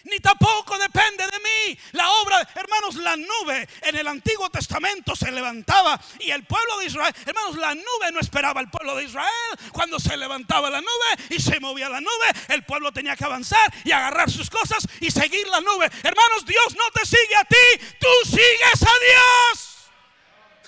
ni 0.06 0.20
tampoco 0.20 0.78
depende 0.78 1.26
de 1.26 1.40
mí. 1.40 1.80
La 1.94 2.10
obra, 2.12 2.48
hermanos, 2.56 2.96
la 2.96 3.16
nube 3.16 3.68
en 3.82 3.96
el 3.96 4.08
Antiguo 4.08 4.50
Testamento 4.50 5.16
se 5.16 5.32
levantaba 5.32 6.00
y 6.20 6.32
el 6.32 6.44
pueblo 6.44 6.80
de 6.80 6.86
Israel, 6.86 7.14
hermanos, 7.26 7.56
la 7.58 7.76
nube 7.76 8.12
no 8.14 8.20
esperaba 8.20 8.60
al 8.60 8.70
pueblo 8.70 8.96
de 8.96 9.06
Israel. 9.06 9.30
Cuando 9.72 10.00
se 10.00 10.16
levantaba 10.18 10.70
la 10.70 10.82
nube 10.82 11.26
y 11.30 11.40
se 11.40 11.60
movía 11.60 11.90
la 11.90 12.02
nube, 12.02 12.28
el 12.50 12.64
pueblo 12.64 12.92
tenía 12.92 13.16
que 13.16 13.26
avanzar 13.26 13.74
y 13.84 13.92
agarrar 13.92 14.30
sus 14.30 14.50
cosas 14.50 14.88
y 15.00 15.12
seguir 15.12 15.48
la 15.48 15.62
nube. 15.62 15.90
Hermanos, 16.04 16.46
Dios 16.46 16.76
no 16.76 16.90
te 16.94 17.06
sigue 17.06 17.36
a 17.36 17.46
ti, 17.46 17.96
tú 18.00 18.30
sigues 18.30 18.84
a 18.84 18.94
Dios. 19.06 19.69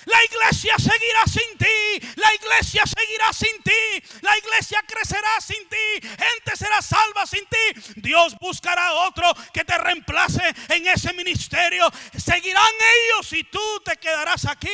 La 0.05 0.23
iglesia 0.23 0.75
seguirá 0.77 1.23
sin 1.25 1.57
ti. 1.57 2.07
La 2.15 2.33
iglesia 2.33 2.83
seguirá 2.85 3.33
sin 3.33 3.61
ti. 3.63 4.19
La 4.21 4.37
iglesia 4.37 4.83
crecerá 4.87 5.39
sin 5.39 5.67
ti. 5.69 6.07
Gente 6.07 6.55
será 6.55 6.81
salva 6.81 7.25
sin 7.25 7.45
ti. 7.45 7.93
Dios 7.95 8.35
buscará 8.39 8.93
otro 8.93 9.25
que 9.53 9.63
te 9.63 9.77
reemplace 9.77 10.43
en 10.69 10.87
ese 10.87 11.13
ministerio. 11.13 11.89
Seguirán 12.17 12.73
ellos 13.05 13.31
y 13.33 13.43
tú 13.43 13.81
te 13.85 13.97
quedarás 13.97 14.45
aquí. 14.45 14.69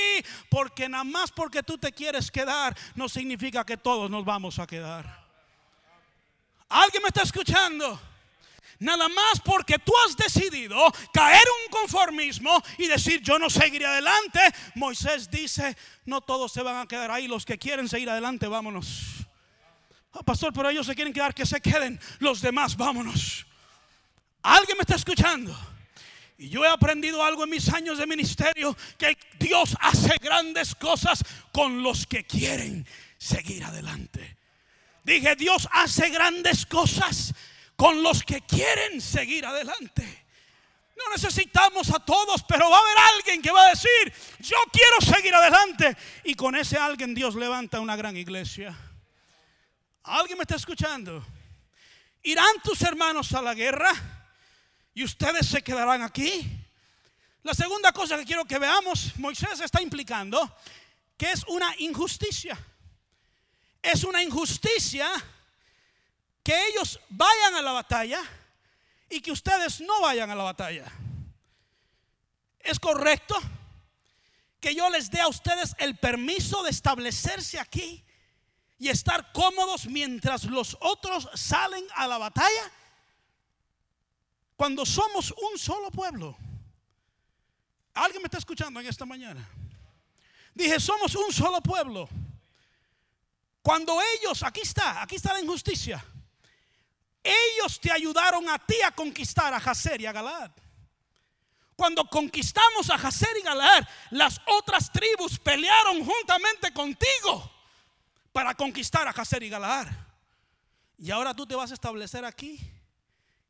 Porque 0.50 0.88
nada 0.88 1.04
más 1.04 1.32
porque 1.32 1.64
tú 1.64 1.78
te 1.78 1.92
quieres 1.92 2.32
quedar 2.32 2.76
no 2.96 3.10
significa 3.10 3.66
que 3.66 3.78
todos 3.78 4.10
nos 4.10 4.24
vamos 4.24 4.60
a 4.60 4.68
quedar. 4.68 5.26
¿Alguien 6.70 7.04
me 7.04 7.08
está 7.08 7.24
escuchando? 7.24 8.00
Nada 8.80 9.10
más 9.10 9.40
porque 9.44 9.80
tú 9.80 9.92
has 10.06 10.16
decidido 10.16 10.78
caer 11.12 11.44
un 11.66 11.72
conformismo 11.72 12.62
y 12.78 12.88
decir 12.88 13.22
yo 13.22 13.40
no 13.40 13.50
seguiré 13.50 13.86
adelante. 13.86 14.40
Moisés 14.76 15.30
dice, 15.32 15.76
no 16.06 16.22
todos 16.22 16.52
se 16.52 16.62
van 16.62 16.78
a 16.78 16.88
quedar 16.88 17.10
ahí. 17.10 17.28
Los 17.28 17.46
que 17.46 17.58
quieren 17.58 17.90
seguir 17.90 18.10
adelante, 18.10 18.48
vámonos. 18.48 19.26
Ah, 20.14 20.24
pastor, 20.24 20.54
pero 20.54 20.70
ellos 20.70 20.86
se 20.86 20.96
quieren 20.96 21.14
quedar, 21.14 21.34
que 21.34 21.46
se 21.46 21.60
queden. 21.60 22.00
Los 22.20 22.42
demás, 22.42 22.78
vámonos. 22.78 23.46
¿Alguien 24.44 24.78
me 24.78 24.82
está 24.82 24.96
escuchando? 24.96 25.58
Y 26.38 26.50
yo 26.50 26.64
he 26.64 26.68
aprendido 26.68 27.24
algo 27.24 27.44
en 27.44 27.50
mis 27.50 27.68
años 27.74 27.98
de 27.98 28.06
ministerio, 28.06 28.78
que 28.98 29.18
Dios 29.40 29.76
hace 29.80 30.16
grandes 30.22 30.76
cosas 30.76 31.24
con 31.52 31.82
los 31.82 32.06
que 32.06 32.26
quieren 32.26 32.86
seguir 33.18 33.64
adelante. 33.64 34.38
Dije, 35.04 35.36
Dios 35.36 35.68
hace 35.72 36.10
grandes 36.10 36.66
cosas 36.66 37.34
con 37.78 38.04
los 38.04 38.24
que 38.24 38.42
quieren 38.42 39.00
seguir 39.00 39.46
adelante. 39.46 40.26
No 40.98 41.12
necesitamos 41.12 41.92
a 41.92 42.00
todos, 42.00 42.44
pero 42.44 42.70
va 42.70 42.78
a 42.78 42.82
haber 42.82 42.98
alguien 43.16 43.42
que 43.42 43.52
va 43.52 43.68
a 43.68 43.70
decir, 43.70 44.14
yo 44.40 44.58
quiero 44.74 45.16
seguir 45.16 45.34
adelante. 45.34 45.96
Y 46.24 46.34
con 46.34 46.56
ese 46.56 46.78
alguien 46.78 47.14
Dios 47.14 47.36
levanta 47.36 47.80
una 47.80 47.96
gran 47.96 48.18
iglesia. 48.18 48.76
¿Alguien 50.04 50.40
me 50.40 50.42
está 50.42 50.56
escuchando? 50.56 51.24
¿Irán 52.24 52.62
tus 52.64 52.82
hermanos 52.82 53.32
a 53.34 53.42
la 53.44 53.54
guerra 53.54 53.92
y 54.94 55.04
ustedes 55.04 55.46
se 55.46 55.62
quedarán 55.62 56.02
aquí? 56.02 56.50
La 57.44 57.54
segunda 57.54 57.92
cosa 57.92 58.18
que 58.18 58.26
quiero 58.26 58.46
que 58.46 58.58
veamos, 58.58 59.18
Moisés 59.18 59.60
está 59.60 59.82
implicando 59.84 60.52
que 61.16 61.32
es 61.32 61.44
una 61.48 61.76
injusticia. 61.78 62.58
Es 63.84 64.04
una 64.04 64.24
injusticia 64.24 65.10
que 66.48 66.56
ellos 66.70 66.98
vayan 67.10 67.56
a 67.56 67.62
la 67.62 67.74
batalla 67.74 68.24
y 69.10 69.20
que 69.20 69.34
ustedes 69.34 69.82
no 69.82 70.00
vayan 70.00 70.30
a 70.30 70.36
la 70.36 70.46
batalla. 70.46 70.90
¿Es 72.58 72.80
correcto 72.80 73.36
que 74.62 74.74
yo 74.74 74.90
les 74.90 75.12
dé 75.12 75.20
a 75.20 75.28
ustedes 75.28 75.76
el 75.78 75.98
permiso 75.98 76.64
de 76.64 76.70
establecerse 76.70 77.60
aquí 77.60 78.02
y 78.78 78.88
estar 78.88 79.34
cómodos 79.34 79.88
mientras 79.88 80.46
los 80.46 80.78
otros 80.80 81.28
salen 81.34 81.84
a 81.94 82.08
la 82.08 82.18
batalla? 82.18 82.72
Cuando 84.56 84.86
somos 84.86 85.32
un 85.52 85.60
solo 85.60 85.92
pueblo. 85.92 86.38
¿Alguien 87.94 88.22
me 88.22 88.28
está 88.28 88.38
escuchando 88.38 88.80
en 88.80 88.88
esta 88.88 89.06
mañana? 89.06 89.46
Dije, 90.56 90.80
somos 90.80 91.14
un 91.14 91.34
solo 91.34 91.60
pueblo. 91.60 92.08
Cuando 93.62 94.00
ellos, 94.16 94.44
aquí 94.44 94.62
está, 94.62 95.02
aquí 95.02 95.18
está 95.18 95.34
la 95.34 95.42
injusticia. 95.42 96.02
Ellos 97.28 97.80
te 97.80 97.92
ayudaron 97.92 98.48
a 98.50 98.58
ti 98.58 98.76
a 98.86 98.92
conquistar 98.92 99.54
a 99.54 99.60
Jacer 99.60 100.00
y 100.02 100.06
a 100.06 100.12
Galad. 100.12 100.52
Cuando 101.76 102.06
conquistamos 102.06 102.90
a 102.90 102.98
Jacer 102.98 103.38
y 103.40 103.44
Galad, 103.44 103.88
las 104.12 104.40
otras 104.48 104.92
tribus 104.92 105.38
pelearon 105.38 106.04
juntamente 106.04 106.72
contigo 106.74 107.52
para 108.32 108.56
conquistar 108.56 109.08
a 109.08 109.14
Jacer 109.14 109.44
y 109.44 109.50
Galad. 109.50 109.88
Y 110.98 111.12
ahora 111.12 111.34
tú 111.34 111.46
te 111.46 111.56
vas 111.56 111.72
a 111.72 111.74
establecer 111.74 112.26
aquí 112.26 112.60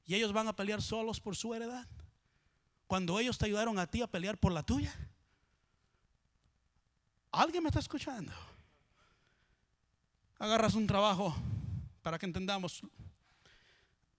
y 0.05 0.15
ellos 0.15 0.33
van 0.33 0.47
a 0.47 0.55
pelear 0.55 0.81
solos 0.81 1.19
por 1.19 1.35
su 1.35 1.53
heredad. 1.53 1.85
Cuando 2.87 3.19
ellos 3.19 3.37
te 3.37 3.45
ayudaron 3.45 3.77
a 3.79 3.87
ti 3.87 4.01
a 4.01 4.07
pelear 4.07 4.37
por 4.37 4.51
la 4.51 4.63
tuya. 4.63 4.93
¿Alguien 7.31 7.61
me 7.61 7.69
está 7.69 7.79
escuchando? 7.79 8.33
Agarras 10.39 10.73
un 10.73 10.87
trabajo, 10.87 11.35
para 12.01 12.17
que 12.17 12.25
entendamos, 12.25 12.81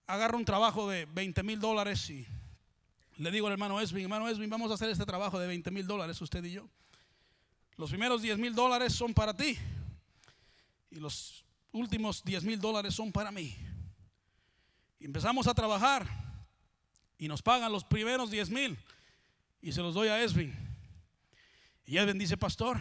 agarra 0.08 0.38
un 0.38 0.44
trabajo 0.44 0.88
de 0.88 1.04
20 1.04 1.42
mil 1.42 1.60
dólares 1.60 2.08
y 2.10 2.26
le 3.18 3.30
digo 3.30 3.46
al 3.46 3.52
hermano 3.52 3.80
Esvin, 3.80 4.04
hermano 4.04 4.28
Esvin, 4.28 4.48
vamos 4.48 4.70
a 4.70 4.74
hacer 4.74 4.88
este 4.88 5.04
trabajo 5.04 5.38
de 5.38 5.46
20 5.46 5.70
mil 5.70 5.86
dólares, 5.86 6.20
usted 6.20 6.42
y 6.44 6.52
yo. 6.52 6.68
Los 7.76 7.90
primeros 7.90 8.22
10 8.22 8.38
mil 8.38 8.54
dólares 8.54 8.94
son 8.94 9.12
para 9.12 9.36
ti 9.36 9.56
y 10.90 10.96
los 10.96 11.44
últimos 11.72 12.24
10 12.24 12.42
mil 12.44 12.58
dólares 12.58 12.94
son 12.94 13.12
para 13.12 13.30
mí. 13.30 13.54
Empezamos 14.98 15.46
a 15.46 15.54
trabajar 15.54 16.08
y 17.18 17.28
nos 17.28 17.42
pagan 17.42 17.70
los 17.70 17.84
primeros 17.84 18.30
10 18.30 18.50
mil 18.50 18.78
y 19.60 19.72
se 19.72 19.82
los 19.82 19.94
doy 19.94 20.08
a 20.08 20.22
Esvin. 20.22 20.54
Y 21.84 21.98
Edwin 21.98 22.18
dice, 22.18 22.36
pastor, 22.36 22.80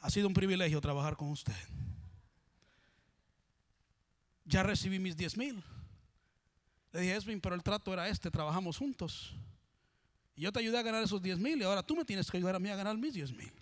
ha 0.00 0.10
sido 0.10 0.26
un 0.26 0.34
privilegio 0.34 0.80
trabajar 0.80 1.16
con 1.16 1.28
usted. 1.30 1.56
Ya 4.48 4.62
recibí 4.62 4.98
mis 4.98 5.14
10 5.14 5.36
mil. 5.36 5.62
Le 6.92 7.00
dije, 7.00 7.16
Esvin, 7.16 7.40
pero 7.40 7.54
el 7.54 7.62
trato 7.62 7.92
era 7.92 8.08
este, 8.08 8.30
trabajamos 8.30 8.78
juntos. 8.78 9.34
Y 10.34 10.42
yo 10.42 10.52
te 10.52 10.60
ayudé 10.60 10.78
a 10.78 10.82
ganar 10.82 11.02
esos 11.02 11.20
10 11.20 11.38
mil 11.38 11.60
y 11.60 11.64
ahora 11.64 11.82
tú 11.82 11.94
me 11.94 12.04
tienes 12.04 12.30
que 12.30 12.38
ayudar 12.38 12.54
a 12.54 12.58
mí 12.58 12.70
a 12.70 12.76
ganar 12.76 12.96
mis 12.96 13.12
10 13.12 13.32
mil. 13.32 13.52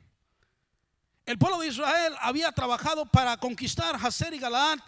El 1.24 1.38
pueblo 1.38 1.58
de 1.58 1.66
Israel 1.66 2.14
había 2.20 2.52
trabajado 2.52 3.04
para 3.04 3.36
conquistar 3.36 3.96
Hazer 3.96 4.32
y 4.32 4.38
Galaad 4.38 4.78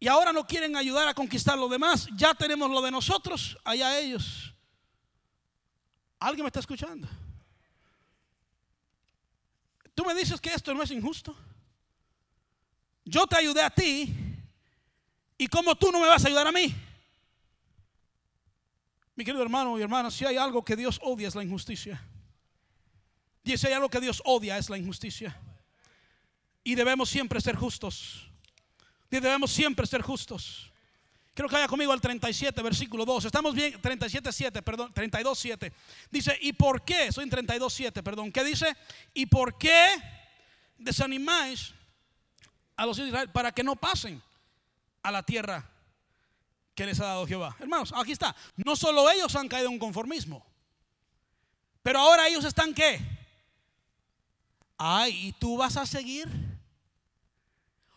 y 0.00 0.08
ahora 0.08 0.32
no 0.32 0.46
quieren 0.46 0.76
ayudar 0.76 1.06
a 1.08 1.14
conquistar 1.14 1.58
lo 1.58 1.68
demás. 1.68 2.08
Ya 2.16 2.32
tenemos 2.32 2.70
lo 2.70 2.80
de 2.80 2.90
nosotros, 2.90 3.58
allá 3.64 3.98
ellos. 3.98 4.54
¿Alguien 6.18 6.44
me 6.44 6.48
está 6.48 6.60
escuchando? 6.60 7.06
Tú 9.94 10.06
me 10.06 10.14
dices 10.14 10.40
que 10.40 10.54
esto 10.54 10.72
no 10.72 10.82
es 10.82 10.90
injusto. 10.90 11.36
Yo 13.04 13.26
te 13.26 13.36
ayudé 13.36 13.60
a 13.60 13.70
ti 13.70 14.21
y 15.38 15.46
como 15.48 15.74
tú 15.74 15.90
no 15.90 16.00
me 16.00 16.06
vas 16.06 16.24
a 16.24 16.28
ayudar 16.28 16.46
a 16.46 16.52
mí. 16.52 16.74
Mi 19.14 19.24
querido 19.24 19.42
hermano 19.42 19.78
y 19.78 19.82
hermana, 19.82 20.10
si 20.10 20.24
hay 20.24 20.36
algo 20.36 20.64
que 20.64 20.76
Dios 20.76 20.98
odia 21.02 21.28
es 21.28 21.34
la 21.34 21.42
injusticia. 21.42 22.02
Y 23.44 23.56
si 23.56 23.66
hay 23.66 23.72
algo 23.72 23.90
que 23.90 24.00
Dios 24.00 24.22
odia 24.24 24.56
es 24.56 24.70
la 24.70 24.78
injusticia. 24.78 25.36
Y 26.64 26.74
debemos 26.74 27.10
siempre 27.10 27.40
ser 27.40 27.56
justos. 27.56 28.28
Y 29.10 29.20
debemos 29.20 29.50
siempre 29.50 29.86
ser 29.86 30.00
justos. 30.02 30.72
Quiero 31.34 31.48
que 31.48 31.54
vaya 31.54 31.68
conmigo 31.68 31.92
al 31.92 32.00
37, 32.00 32.62
versículo 32.62 33.04
2. 33.04 33.24
Estamos 33.24 33.54
bien, 33.54 33.80
37, 33.80 34.32
7, 34.32 34.62
perdón, 34.62 34.92
32, 34.92 35.38
7. 35.38 35.72
Dice, 36.10 36.38
¿y 36.40 36.52
por 36.52 36.82
qué? 36.82 37.10
Soy 37.10 37.24
en 37.24 37.30
32, 37.30 37.72
7, 37.72 38.02
perdón. 38.02 38.30
¿Qué 38.30 38.44
dice? 38.44 38.76
¿Y 39.14 39.26
por 39.26 39.56
qué 39.56 39.86
desanimáis 40.78 41.74
a 42.76 42.86
los 42.86 42.98
hijos 42.98 43.06
de 43.06 43.10
Israel 43.10 43.30
para 43.30 43.52
que 43.52 43.62
no 43.62 43.76
pasen 43.76 44.22
a 45.02 45.10
la 45.10 45.22
tierra 45.22 45.68
que 46.74 46.86
les 46.86 47.00
ha 47.00 47.06
dado 47.06 47.26
Jehová? 47.26 47.56
Hermanos, 47.58 47.92
aquí 47.96 48.12
está. 48.12 48.34
No 48.56 48.76
solo 48.76 49.10
ellos 49.10 49.34
han 49.36 49.48
caído 49.48 49.68
en 49.68 49.78
conformismo, 49.78 50.44
pero 51.82 51.98
ahora 51.98 52.28
ellos 52.28 52.44
están 52.44 52.74
qué? 52.74 53.00
Ay, 54.78 55.28
¿y 55.28 55.32
tú 55.32 55.56
vas 55.56 55.76
a 55.76 55.86
seguir? 55.86 56.28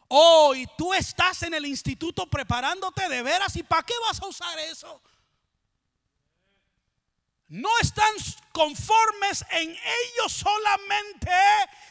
Oh, 0.08 0.54
y 0.56 0.68
tú 0.78 0.94
estás 0.94 1.44
en 1.44 1.54
el 1.54 1.65
instituto 1.65 2.28
preparándote 2.28 3.10
de 3.10 3.24
veras. 3.24 3.56
¿Y 3.56 3.63
para 3.63 3.84
qué 3.84 3.94
vas 4.08 4.22
a 4.22 4.28
usar 4.28 4.58
eso? 4.60 5.02
No 7.48 7.70
están 7.82 8.13
conformes 8.52 9.46
en 9.52 9.70
ellos 9.70 10.32
solamente 10.32 11.32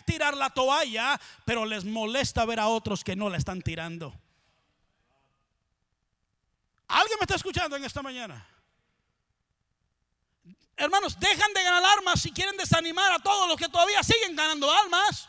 tirar 0.05 0.37
la 0.37 0.50
toalla, 0.50 1.20
pero 1.44 1.64
les 1.64 1.85
molesta 1.85 2.44
ver 2.44 2.61
a 2.61 2.68
otros 2.68 3.05
que 3.05 3.16
no 3.16 3.31
la 3.31 3.38
están 3.38 3.62
tirando. 3.62 4.14
¿Alguien 6.94 7.18
me 7.18 7.24
está 7.24 7.35
escuchando 7.35 7.74
en 7.74 7.85
esta 7.85 8.02
mañana? 8.02 8.46
Hermanos, 10.76 11.18
dejan 11.18 11.52
de 11.52 11.64
ganar 11.64 11.85
armas 11.98 12.20
si 12.20 12.30
quieren 12.30 12.57
desanimar 12.57 13.11
a 13.11 13.18
todos 13.18 13.48
los 13.48 13.57
que 13.57 13.68
todavía 13.68 14.00
siguen 14.04 14.37
ganando 14.37 14.70
almas. 14.72 15.28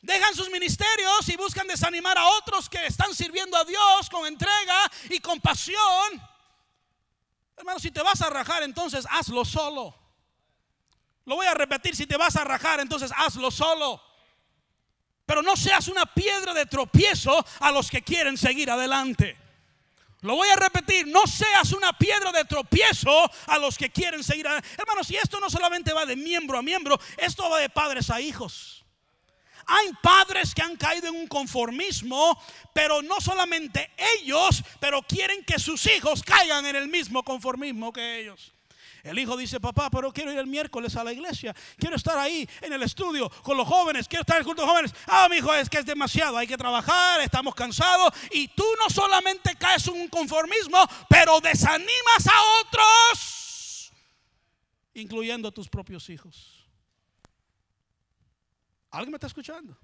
Dejan 0.00 0.34
sus 0.34 0.50
ministerios 0.50 1.28
y 1.28 1.36
buscan 1.36 1.68
desanimar 1.68 2.18
a 2.18 2.26
otros 2.26 2.68
que 2.68 2.84
están 2.86 3.14
sirviendo 3.14 3.56
a 3.56 3.64
Dios 3.64 4.10
con 4.10 4.26
entrega 4.26 4.90
y 5.10 5.20
compasión. 5.20 6.20
Hermano, 7.56 7.78
si 7.78 7.92
te 7.92 8.02
vas 8.02 8.20
a 8.20 8.28
rajar, 8.28 8.64
entonces 8.64 9.06
hazlo 9.10 9.44
solo. 9.44 9.94
Lo 11.24 11.36
voy 11.36 11.46
a 11.46 11.54
repetir, 11.54 11.94
si 11.94 12.04
te 12.04 12.16
vas 12.16 12.34
a 12.34 12.42
rajar, 12.42 12.80
entonces 12.80 13.12
hazlo 13.16 13.52
solo. 13.52 14.02
Pero 15.24 15.40
no 15.40 15.56
seas 15.56 15.86
una 15.86 16.04
piedra 16.04 16.52
de 16.52 16.66
tropiezo 16.66 17.46
a 17.60 17.70
los 17.70 17.88
que 17.88 18.02
quieren 18.02 18.36
seguir 18.36 18.72
adelante. 18.72 19.41
Lo 20.22 20.36
voy 20.36 20.48
a 20.48 20.56
repetir, 20.56 21.08
no 21.08 21.26
seas 21.26 21.72
una 21.72 21.92
piedra 21.92 22.30
de 22.30 22.44
tropiezo 22.44 23.28
a 23.46 23.58
los 23.58 23.76
que 23.76 23.90
quieren 23.90 24.22
seguir 24.22 24.46
adelante. 24.46 24.68
Hermanos, 24.78 25.08
si 25.08 25.16
esto 25.16 25.40
no 25.40 25.50
solamente 25.50 25.92
va 25.92 26.06
de 26.06 26.14
miembro 26.14 26.56
a 26.56 26.62
miembro, 26.62 26.98
esto 27.16 27.50
va 27.50 27.58
de 27.58 27.68
padres 27.68 28.08
a 28.08 28.20
hijos. 28.20 28.84
Hay 29.66 29.90
padres 30.00 30.54
que 30.54 30.62
han 30.62 30.76
caído 30.76 31.08
en 31.08 31.16
un 31.16 31.26
conformismo, 31.26 32.40
pero 32.72 33.02
no 33.02 33.20
solamente 33.20 33.90
ellos, 34.18 34.62
pero 34.80 35.02
quieren 35.02 35.44
que 35.44 35.58
sus 35.58 35.86
hijos 35.86 36.22
caigan 36.22 36.66
en 36.66 36.76
el 36.76 36.88
mismo 36.88 37.24
conformismo 37.24 37.92
que 37.92 38.20
ellos. 38.20 38.51
El 39.02 39.18
hijo 39.18 39.36
dice, 39.36 39.58
papá, 39.58 39.90
pero 39.90 40.12
quiero 40.12 40.32
ir 40.32 40.38
el 40.38 40.46
miércoles 40.46 40.94
a 40.96 41.02
la 41.02 41.12
iglesia. 41.12 41.54
Quiero 41.76 41.96
estar 41.96 42.16
ahí 42.18 42.48
en 42.60 42.72
el 42.72 42.82
estudio 42.84 43.28
con 43.42 43.56
los 43.56 43.66
jóvenes. 43.66 44.06
Quiero 44.06 44.20
estar 44.20 44.36
en 44.36 44.40
el 44.42 44.46
culto 44.46 44.62
de 44.62 44.68
jóvenes. 44.68 44.94
Ah, 45.06 45.26
mi 45.28 45.36
hijo, 45.38 45.52
es 45.54 45.68
que 45.68 45.78
es 45.78 45.86
demasiado. 45.86 46.36
Hay 46.36 46.46
que 46.46 46.56
trabajar, 46.56 47.20
estamos 47.20 47.54
cansados. 47.54 48.12
Y 48.30 48.46
tú 48.48 48.64
no 48.78 48.88
solamente 48.90 49.56
caes 49.56 49.86
en 49.88 49.94
un 50.00 50.08
conformismo, 50.08 50.78
pero 51.08 51.40
desanimas 51.40 52.26
a 52.26 52.60
otros, 52.60 53.92
incluyendo 54.94 55.48
a 55.48 55.52
tus 55.52 55.68
propios 55.68 56.08
hijos. 56.08 56.64
¿Alguien 58.90 59.10
me 59.10 59.16
está 59.16 59.26
escuchando? 59.26 59.76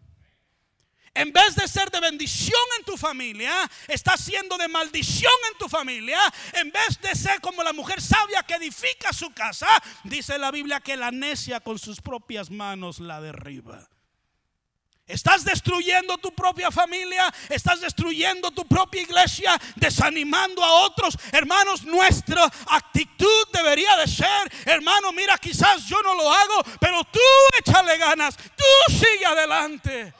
En 1.14 1.32
vez 1.32 1.54
de 1.54 1.66
ser 1.66 1.90
de 1.90 2.00
bendición 2.00 2.60
en 2.78 2.84
tu 2.84 2.96
familia, 2.96 3.52
está 3.86 4.16
siendo 4.16 4.56
de 4.56 4.68
maldición 4.68 5.32
en 5.50 5.58
tu 5.58 5.68
familia. 5.68 6.20
En 6.52 6.70
vez 6.70 7.00
de 7.00 7.14
ser 7.14 7.40
como 7.40 7.62
la 7.62 7.72
mujer 7.72 8.00
sabia 8.00 8.42
que 8.42 8.54
edifica 8.54 9.12
su 9.12 9.32
casa, 9.32 9.68
dice 10.04 10.38
la 10.38 10.50
Biblia 10.50 10.80
que 10.80 10.96
la 10.96 11.10
necia 11.10 11.60
con 11.60 11.78
sus 11.78 12.00
propias 12.00 12.50
manos 12.50 13.00
la 13.00 13.20
derriba. 13.20 13.88
Estás 15.08 15.42
destruyendo 15.42 16.18
tu 16.18 16.34
propia 16.34 16.70
familia, 16.70 17.32
estás 17.48 17.80
destruyendo 17.80 18.50
tu 18.50 18.66
propia 18.66 19.00
iglesia, 19.00 19.58
desanimando 19.74 20.62
a 20.62 20.84
otros. 20.84 21.16
Hermanos, 21.32 21.82
nuestra 21.84 22.44
actitud 22.66 23.48
debería 23.50 23.96
de 23.96 24.06
ser, 24.06 24.52
hermano, 24.66 25.10
mira, 25.12 25.38
quizás 25.38 25.86
yo 25.86 26.02
no 26.02 26.14
lo 26.14 26.30
hago, 26.30 26.62
pero 26.78 27.02
tú 27.04 27.20
échale 27.58 27.96
ganas, 27.96 28.36
tú 28.36 28.92
sigue 28.92 29.24
adelante. 29.24 30.12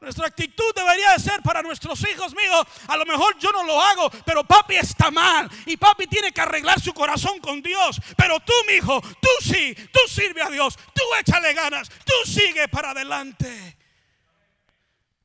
Nuestra 0.00 0.28
actitud 0.28 0.72
debería 0.74 1.12
de 1.12 1.18
ser 1.18 1.42
para 1.42 1.60
nuestros 1.60 2.00
hijos 2.08 2.34
míos. 2.34 2.66
A 2.88 2.96
lo 2.96 3.04
mejor 3.04 3.38
yo 3.38 3.52
no 3.52 3.64
lo 3.64 3.80
hago, 3.80 4.10
pero 4.24 4.42
papi 4.44 4.76
está 4.76 5.10
mal. 5.10 5.50
Y 5.66 5.76
papi 5.76 6.06
tiene 6.06 6.32
que 6.32 6.40
arreglar 6.40 6.80
su 6.80 6.94
corazón 6.94 7.38
con 7.38 7.60
Dios. 7.60 8.00
Pero 8.16 8.40
tú, 8.40 8.52
mi 8.66 8.74
hijo, 8.74 9.00
tú 9.02 9.28
sí, 9.42 9.74
tú 9.92 10.00
sirve 10.08 10.40
a 10.40 10.48
Dios. 10.48 10.78
Tú 10.94 11.02
échale 11.20 11.52
ganas, 11.52 11.90
tú 11.90 12.30
sigue 12.30 12.66
para 12.68 12.92
adelante. 12.92 13.76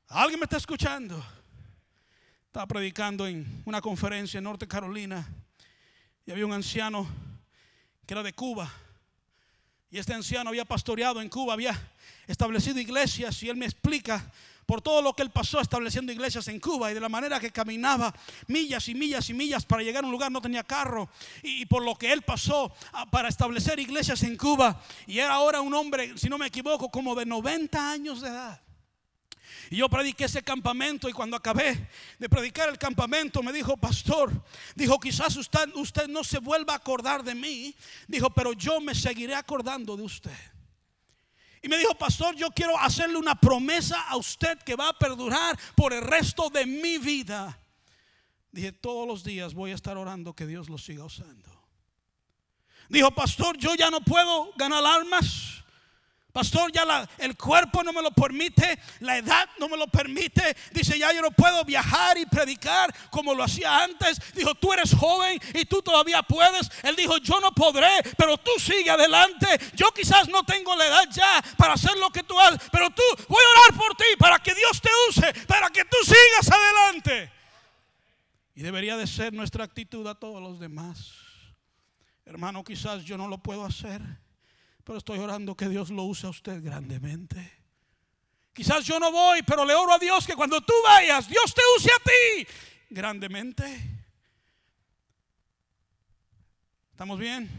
¿Alguien 0.09 0.41
me 0.41 0.43
está 0.43 0.57
escuchando? 0.57 1.25
Estaba 2.47 2.67
predicando 2.67 3.27
en 3.27 3.63
una 3.65 3.79
conferencia 3.79 4.37
en 4.39 4.43
Norte 4.43 4.67
Carolina 4.67 5.25
y 6.25 6.31
había 6.31 6.45
un 6.45 6.53
anciano 6.53 7.07
que 8.05 8.13
era 8.13 8.23
de 8.23 8.33
Cuba. 8.33 8.71
Y 9.89 9.99
este 9.99 10.13
anciano 10.13 10.49
había 10.49 10.65
pastoreado 10.65 11.21
en 11.21 11.29
Cuba, 11.29 11.53
había 11.53 11.77
establecido 12.27 12.79
iglesias 12.79 13.41
y 13.43 13.49
él 13.49 13.55
me 13.55 13.65
explica 13.65 14.31
por 14.65 14.81
todo 14.81 15.01
lo 15.01 15.13
que 15.13 15.21
él 15.21 15.29
pasó 15.29 15.59
estableciendo 15.59 16.11
iglesias 16.11 16.47
en 16.47 16.59
Cuba 16.59 16.91
y 16.91 16.93
de 16.93 16.99
la 16.99 17.09
manera 17.09 17.39
que 17.39 17.51
caminaba 17.51 18.13
millas 18.47 18.87
y 18.89 18.95
millas 18.95 19.29
y 19.29 19.33
millas 19.33 19.65
para 19.65 19.83
llegar 19.83 20.03
a 20.03 20.07
un 20.07 20.11
lugar, 20.11 20.31
no 20.31 20.41
tenía 20.41 20.63
carro 20.63 21.09
y, 21.43 21.65
por 21.65 21.83
lo 21.83 21.95
que 21.95 22.11
él 22.11 22.21
pasó 22.21 22.73
ah, 22.93 23.05
para 23.09 23.29
establecer 23.29 23.79
iglesias 23.79 24.23
en 24.23 24.37
Cuba 24.37 24.81
y 25.07 25.19
era 25.19 25.33
ahora 25.33 25.61
un 25.61 25.73
hombre, 25.73 26.17
si 26.17 26.29
no 26.29 26.37
me 26.37 26.47
equivoco, 26.47 26.89
como 26.89 27.15
de 27.15 27.25
90 27.25 27.91
años 27.91 28.21
de 28.21 28.29
edad. 28.29 28.61
Y 29.69 29.77
yo 29.77 29.89
prediqué 29.89 30.25
ese 30.25 30.43
campamento 30.43 31.09
y 31.09 31.13
cuando 31.13 31.35
acabé 31.35 31.89
de 32.19 32.29
predicar 32.29 32.69
el 32.69 32.77
campamento 32.77 33.41
me 33.41 33.51
dijo, 33.51 33.77
pastor, 33.77 34.31
dijo, 34.75 34.99
quizás 34.99 35.35
usted, 35.35 35.73
usted 35.75 36.07
no 36.07 36.23
se 36.23 36.39
vuelva 36.39 36.73
a 36.73 36.77
acordar 36.77 37.23
de 37.23 37.33
mí, 37.33 37.75
dijo, 38.07 38.29
pero 38.29 38.53
yo 38.53 38.79
me 38.79 38.93
seguiré 38.93 39.35
acordando 39.35 39.97
de 39.97 40.03
usted. 40.03 40.54
Y 41.65 41.67
me 41.67 41.79
dijo, 41.79 41.95
pastor, 41.95 42.35
yo 42.35 42.51
quiero 42.51 42.77
hacerle 42.77 43.17
una 43.17 43.33
promesa 43.33 43.99
a 44.07 44.17
usted 44.17 44.59
que 44.59 44.75
va 44.75 44.89
a 44.89 44.93
perdurar 44.93 45.57
por 45.75 45.93
el 45.93 46.01
resto 46.03 46.51
de 46.51 46.63
mi 46.63 46.99
vida. 46.99 47.59
Dije, 48.51 48.71
todos 48.71 49.07
los 49.07 49.23
días 49.23 49.55
voy 49.55 49.71
a 49.71 49.73
estar 49.73 49.97
orando 49.97 50.35
que 50.35 50.45
Dios 50.45 50.69
lo 50.69 50.77
siga 50.77 51.03
usando. 51.03 51.49
Dijo, 52.87 53.09
pastor, 53.15 53.57
yo 53.57 53.73
ya 53.73 53.89
no 53.89 53.99
puedo 54.01 54.53
ganar 54.55 54.85
almas. 54.85 55.63
Pastor, 56.35 56.69
ya 56.69 57.07
el 57.19 57.37
cuerpo 57.37 57.81
no 57.81 57.93
me 57.93 58.01
lo 58.01 58.11
permite, 58.11 58.77
la 58.99 59.19
edad 59.19 59.47
no 59.57 59.69
me 59.69 59.77
lo 59.77 59.87
permite. 59.87 60.53
Dice, 60.73 60.99
ya 60.99 61.13
yo 61.13 61.21
no 61.21 61.31
puedo 61.31 61.63
viajar 61.63 62.17
y 62.17 62.25
predicar 62.25 62.93
como 63.09 63.33
lo 63.33 63.41
hacía 63.41 63.85
antes. 63.85 64.19
Dijo, 64.33 64.53
tú 64.53 64.73
eres 64.73 64.93
joven 64.93 65.39
y 65.53 65.63
tú 65.63 65.81
todavía 65.81 66.21
puedes. 66.23 66.69
Él 66.83 66.97
dijo, 66.97 67.19
yo 67.19 67.39
no 67.39 67.53
podré, 67.53 67.87
pero 68.17 68.35
tú 68.37 68.51
sigue 68.59 68.89
adelante. 68.89 69.47
Yo 69.75 69.87
quizás 69.95 70.27
no 70.27 70.43
tengo 70.43 70.75
la 70.75 70.87
edad 70.87 71.09
ya 71.09 71.41
para 71.55 71.75
hacer 71.75 71.97
lo 71.99 72.09
que 72.09 72.23
tú 72.23 72.37
haces, 72.37 72.59
pero 72.69 72.89
tú 72.89 73.03
voy 73.29 73.41
a 73.41 73.61
orar 73.61 73.79
por 73.79 73.95
ti 73.95 74.03
para 74.19 74.37
que 74.39 74.53
Dios 74.53 74.81
te 74.81 74.89
use, 75.07 75.33
para 75.45 75.69
que 75.69 75.85
tú 75.85 75.95
sigas 76.03 76.51
adelante. 76.51 77.31
Y 78.55 78.61
debería 78.61 78.97
de 78.97 79.07
ser 79.07 79.31
nuestra 79.31 79.63
actitud 79.63 80.05
a 80.05 80.15
todos 80.15 80.41
los 80.41 80.59
demás. 80.59 81.13
Hermano, 82.25 82.61
quizás 82.65 83.05
yo 83.05 83.17
no 83.17 83.29
lo 83.29 83.37
puedo 83.37 83.63
hacer. 83.63 84.24
Pero 84.85 84.99
estoy 84.99 85.17
orando 85.17 85.57
que 85.57 85.67
Dios 85.67 85.89
lo 85.89 86.03
use 86.03 86.27
a 86.27 86.29
usted 86.29 86.63
grandemente. 86.63 87.51
Quizás 88.53 88.85
yo 88.85 88.99
no 88.99 89.11
voy, 89.11 89.41
pero 89.41 89.65
le 89.65 89.73
oro 89.73 89.93
a 89.93 89.99
Dios 89.99 90.25
que 90.25 90.35
cuando 90.35 90.61
tú 90.61 90.73
vayas, 90.83 91.27
Dios 91.27 91.53
te 91.53 91.61
use 91.75 91.89
a 91.91 92.03
ti 92.03 92.47
grandemente. 92.91 93.65
¿Estamos 96.91 97.19
bien? 97.19 97.49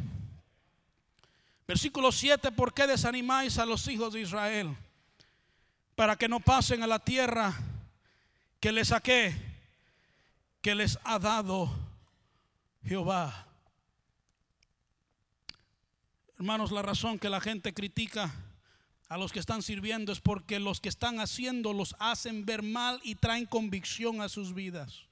Versículo 1.66 2.12
7, 2.12 2.52
¿por 2.52 2.72
qué 2.72 2.86
desanimáis 2.86 3.58
a 3.58 3.66
los 3.66 3.88
hijos 3.88 4.12
de 4.12 4.20
Israel? 4.20 4.76
Para 5.96 6.16
que 6.16 6.28
no 6.28 6.38
pasen 6.38 6.84
a 6.84 6.86
la 6.86 7.00
tierra 7.00 7.52
que 8.60 8.70
les 8.70 8.88
saqué, 8.88 9.34
que 10.62 10.76
les 10.76 10.96
ha 11.02 11.18
dado 11.18 11.74
Jehová. 12.84 13.45
Hermanos, 16.38 16.70
la 16.70 16.82
razón 16.82 17.18
que 17.18 17.30
la 17.30 17.40
gente 17.40 17.72
critica 17.72 18.34
a 19.08 19.16
los 19.16 19.32
que 19.32 19.38
están 19.38 19.62
sirviendo 19.62 20.12
es 20.12 20.20
porque 20.20 20.60
los 20.60 20.80
que 20.80 20.88
están 20.88 21.18
haciendo 21.18 21.72
los 21.72 21.96
hacen 21.98 22.44
ver 22.44 22.62
mal 22.62 23.00
y 23.02 23.14
traen 23.14 23.46
convicción 23.46 24.20
a 24.20 24.28
sus 24.28 24.52
vidas. 24.54 25.06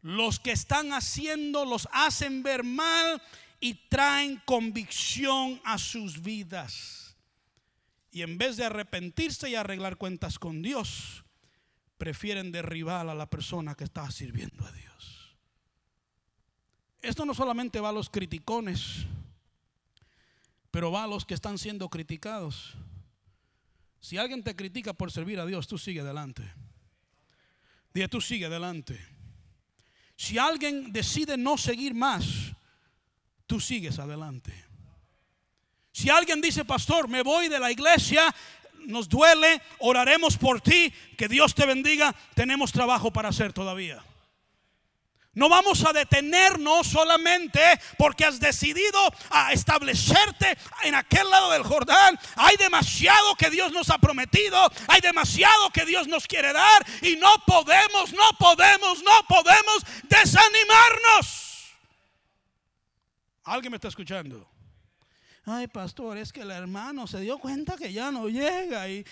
Los 0.00 0.38
que 0.38 0.52
están 0.52 0.92
haciendo 0.92 1.64
los 1.64 1.88
hacen 1.92 2.42
ver 2.42 2.64
mal 2.64 3.20
y 3.60 3.74
traen 3.74 4.40
convicción 4.46 5.60
a 5.64 5.76
sus 5.76 6.22
vidas. 6.22 7.16
Y 8.10 8.22
en 8.22 8.38
vez 8.38 8.56
de 8.56 8.64
arrepentirse 8.64 9.50
y 9.50 9.56
arreglar 9.56 9.96
cuentas 9.96 10.38
con 10.38 10.62
Dios, 10.62 11.24
prefieren 11.98 12.52
derribar 12.52 13.08
a 13.08 13.14
la 13.14 13.28
persona 13.28 13.74
que 13.74 13.84
está 13.84 14.10
sirviendo 14.10 14.64
a 14.64 14.72
Dios. 14.72 15.36
Esto 17.02 17.26
no 17.26 17.34
solamente 17.34 17.80
va 17.80 17.90
a 17.90 17.92
los 17.92 18.08
criticones, 18.08 19.04
pero 20.70 20.90
va 20.90 21.04
a 21.04 21.06
los 21.06 21.24
que 21.24 21.34
están 21.34 21.58
siendo 21.58 21.88
criticados. 21.88 22.74
Si 24.00 24.16
alguien 24.16 24.42
te 24.42 24.54
critica 24.54 24.92
por 24.92 25.10
servir 25.10 25.40
a 25.40 25.46
Dios, 25.46 25.66
tú 25.66 25.78
sigue 25.78 26.00
adelante. 26.00 26.42
Dile, 27.92 28.08
tú 28.08 28.20
sigue 28.20 28.46
adelante. 28.46 28.98
Si 30.16 30.38
alguien 30.38 30.92
decide 30.92 31.36
no 31.36 31.56
seguir 31.56 31.94
más, 31.94 32.24
tú 33.46 33.60
sigues 33.60 33.98
adelante. 33.98 34.52
Si 35.92 36.10
alguien 36.10 36.40
dice, 36.40 36.64
pastor, 36.64 37.08
me 37.08 37.22
voy 37.22 37.48
de 37.48 37.58
la 37.58 37.72
iglesia, 37.72 38.34
nos 38.86 39.08
duele, 39.08 39.60
oraremos 39.80 40.36
por 40.36 40.60
ti, 40.60 40.92
que 41.16 41.28
Dios 41.28 41.54
te 41.54 41.66
bendiga, 41.66 42.14
tenemos 42.34 42.72
trabajo 42.72 43.12
para 43.12 43.30
hacer 43.30 43.52
todavía. 43.52 44.02
No 45.38 45.48
vamos 45.48 45.84
a 45.84 45.92
detenernos 45.92 46.88
solamente 46.88 47.60
porque 47.96 48.24
has 48.24 48.40
decidido 48.40 48.98
a 49.30 49.52
establecerte 49.52 50.58
en 50.82 50.96
aquel 50.96 51.30
lado 51.30 51.52
del 51.52 51.62
Jordán. 51.62 52.18
Hay 52.34 52.56
demasiado 52.56 53.36
que 53.36 53.48
Dios 53.48 53.70
nos 53.70 53.88
ha 53.90 53.98
prometido, 53.98 54.58
hay 54.88 55.00
demasiado 55.00 55.70
que 55.70 55.86
Dios 55.86 56.08
nos 56.08 56.26
quiere 56.26 56.52
dar 56.52 56.84
y 57.02 57.14
no 57.14 57.30
podemos, 57.46 58.12
no 58.12 58.28
podemos, 58.36 59.00
no 59.04 59.22
podemos 59.28 59.84
desanimarnos. 60.08 61.68
¿Alguien 63.44 63.70
me 63.70 63.76
está 63.76 63.86
escuchando? 63.86 64.57
Ay, 65.50 65.66
pastor, 65.66 66.18
es 66.18 66.30
que 66.30 66.42
el 66.42 66.50
hermano 66.50 67.06
se 67.06 67.20
dio 67.20 67.38
cuenta 67.38 67.74
que 67.78 67.90
ya 67.90 68.10
no 68.10 68.28
llega 68.28 68.86
y, 68.90 69.02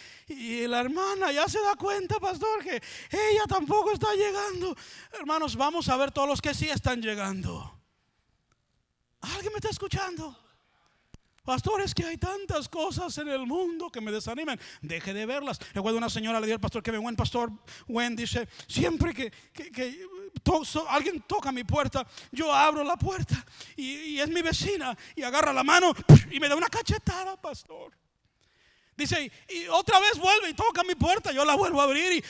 la 0.66 0.81
hermana 0.81 1.33
ya 1.33 1.49
se 1.49 1.59
da 1.62 1.77
cuenta, 1.77 2.20
pastor, 2.20 2.62
que 2.62 2.75
ella 3.11 3.44
tampoco 3.49 3.92
está 3.92 4.14
llegando. 4.14 4.77
Hermanos, 5.18 5.57
vamos 5.57 5.88
a 5.88 5.96
ver 5.96 6.12
todos 6.12 6.29
los 6.29 6.42
que 6.42 6.53
sí 6.53 6.68
están 6.68 7.01
llegando. 7.01 7.81
¿Alguien 9.20 9.51
me 9.51 9.57
está 9.57 9.70
escuchando? 9.70 10.37
Pastor, 11.42 11.81
es 11.81 11.94
que 11.94 12.05
hay 12.05 12.18
tantas 12.18 12.68
cosas 12.68 13.16
en 13.18 13.29
el 13.29 13.46
mundo 13.46 13.88
que 13.88 14.01
me 14.01 14.12
desaniman. 14.12 14.59
Deje 14.83 15.14
de 15.14 15.25
verlas. 15.27 15.61
Recuerdo 15.72 15.96
una 15.96 16.11
señora 16.11 16.40
le 16.40 16.46
dio 16.46 16.57
al 16.57 16.61
pastor 16.61 16.83
que 16.83 16.90
buen 16.99 17.16
pastor 17.16 17.51
Gwen 17.87 18.16
dice, 18.16 18.49
siempre 18.66 19.14
que, 19.14 19.33
alguien 20.88 21.22
toca 21.22 21.53
mi 21.53 21.64
puerta, 21.64 22.07
yo 22.33 22.53
abro 22.53 22.85
la 22.85 22.96
puerta 22.96 23.44
y, 23.77 24.18
es 24.18 24.29
mi 24.29 24.42
vecina 24.42 24.96
y 25.14 25.22
agarra 25.22 25.53
la 25.53 25.62
mano 25.62 25.92
y 26.31 26.40
me 26.40 26.49
da 26.49 26.57
una 26.57 26.68
cachetada, 26.68 27.40
pastor. 27.40 27.92
Dice, 28.96 29.31
y 29.49 29.66
otra 29.68 30.01
vez 30.01 30.18
vuelve 30.18 30.51
y 30.51 30.55
toca 30.55 30.83
mi 30.83 30.94
puerta, 30.94 31.33
yo 31.33 31.44
la 31.44 31.55
vuelvo 31.55 31.81
a 31.81 31.85
abrir 31.85 32.12
y 32.12 32.25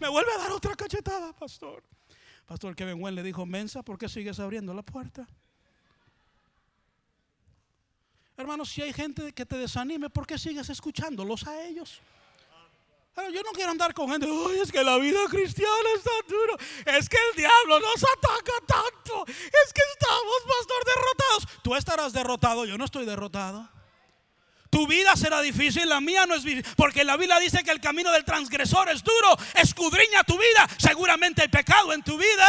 me 0.00 0.08
vuelve 0.08 0.32
a 0.32 0.38
dar 0.38 0.52
otra 0.52 0.74
cachetada, 0.74 1.32
pastor. 1.32 1.82
Pastor 2.46 2.76
Kevin 2.76 3.02
Wen 3.02 3.14
le 3.14 3.22
dijo, 3.22 3.44
Mensa, 3.46 3.82
¿por 3.82 3.98
qué 3.98 4.08
sigues 4.08 4.38
abriendo 4.38 4.72
la 4.74 4.82
puerta? 4.82 5.26
Hermanos, 8.36 8.70
si 8.70 8.82
hay 8.82 8.92
gente 8.92 9.32
que 9.32 9.46
te 9.46 9.56
desanime, 9.56 10.10
¿por 10.10 10.26
qué 10.26 10.38
sigues 10.38 10.68
escuchándolos 10.68 11.46
a 11.46 11.64
ellos? 11.64 12.00
Pero 13.14 13.28
yo 13.30 13.42
no 13.42 13.50
quiero 13.52 13.70
andar 13.70 13.92
con 13.92 14.10
gente, 14.10 14.26
es 14.62 14.72
que 14.72 14.82
la 14.82 14.96
vida 14.96 15.20
cristiana 15.28 15.88
está 15.96 16.10
duro, 16.26 16.56
es 16.86 17.08
que 17.08 17.18
el 17.30 17.36
diablo 17.36 17.78
nos 17.78 18.02
ataca 18.02 18.52
tanto, 18.66 19.24
es 19.26 19.72
que 19.72 19.82
estamos, 19.92 20.34
pastor, 20.48 20.84
derrotados. 20.86 21.62
Tú 21.62 21.74
estarás 21.74 22.12
derrotado, 22.14 22.64
yo 22.64 22.78
no 22.78 22.86
estoy 22.86 23.04
derrotado. 23.04 23.68
Tu 24.70 24.86
vida 24.86 25.14
será 25.16 25.42
difícil, 25.42 25.86
la 25.86 26.00
mía 26.00 26.24
no 26.24 26.34
es 26.34 26.42
difícil, 26.42 26.74
porque 26.76 27.04
la 27.04 27.18
Biblia 27.18 27.38
dice 27.38 27.62
que 27.62 27.70
el 27.70 27.80
camino 27.80 28.10
del 28.10 28.24
transgresor 28.24 28.88
es 28.88 29.04
duro, 29.04 29.36
escudriña 29.56 30.24
tu 30.24 30.38
vida, 30.38 30.66
seguramente 30.78 31.42
hay 31.42 31.48
pecado 31.48 31.92
en 31.92 32.02
tu 32.02 32.16
vida. 32.16 32.48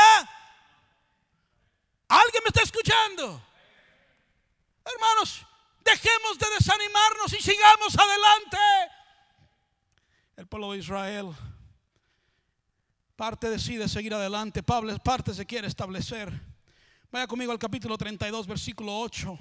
¿Alguien 2.08 2.44
me 2.44 2.50
está 2.50 2.62
escuchando? 2.62 3.42
Hermanos, 4.86 5.46
Dejemos 5.84 6.40
de 6.40 6.48
desanimarnos 6.58 7.34
y 7.34 7.42
sigamos 7.42 7.98
adelante. 7.98 8.58
El 10.36 10.48
pueblo 10.48 10.72
de 10.72 10.80
Israel 10.80 11.28
parte 13.16 13.52
decide 13.52 13.88
seguir 13.88 14.16
adelante, 14.16 14.64
parte 14.64 15.34
se 15.34 15.46
quiere 15.46 15.68
establecer. 15.68 16.32
Vaya 17.12 17.28
conmigo 17.28 17.52
al 17.52 17.60
capítulo 17.60 17.96
32, 18.00 18.48
versículo 18.48 18.98
8 19.00 19.38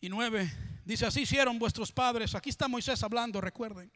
y 0.00 0.08
9. 0.08 0.52
Dice, 0.84 1.06
así 1.06 1.22
hicieron 1.22 1.58
vuestros 1.58 1.90
padres. 1.90 2.36
Aquí 2.36 2.50
está 2.50 2.68
Moisés 2.68 3.02
hablando, 3.02 3.40
recuerden. 3.40 3.90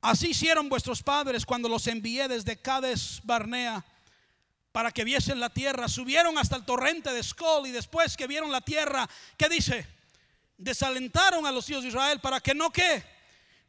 Así 0.00 0.30
hicieron 0.30 0.68
vuestros 0.68 1.00
padres 1.00 1.46
cuando 1.46 1.68
los 1.68 1.86
envié 1.86 2.26
desde 2.26 2.60
Cades 2.60 3.20
Barnea 3.22 3.84
para 4.72 4.90
que 4.90 5.04
viesen 5.04 5.38
la 5.38 5.50
tierra. 5.50 5.88
Subieron 5.88 6.38
hasta 6.38 6.56
el 6.56 6.64
torrente 6.64 7.12
de 7.12 7.20
Escol 7.20 7.68
y 7.68 7.70
después 7.70 8.16
que 8.16 8.26
vieron 8.26 8.50
la 8.50 8.62
tierra, 8.62 9.08
¿qué 9.36 9.48
dice? 9.48 9.86
Desalentaron 10.58 11.46
a 11.46 11.52
los 11.52 11.70
hijos 11.70 11.84
de 11.84 11.90
Israel 11.90 12.18
para 12.18 12.40
que 12.40 12.52
no 12.52 12.70
que 12.72 13.21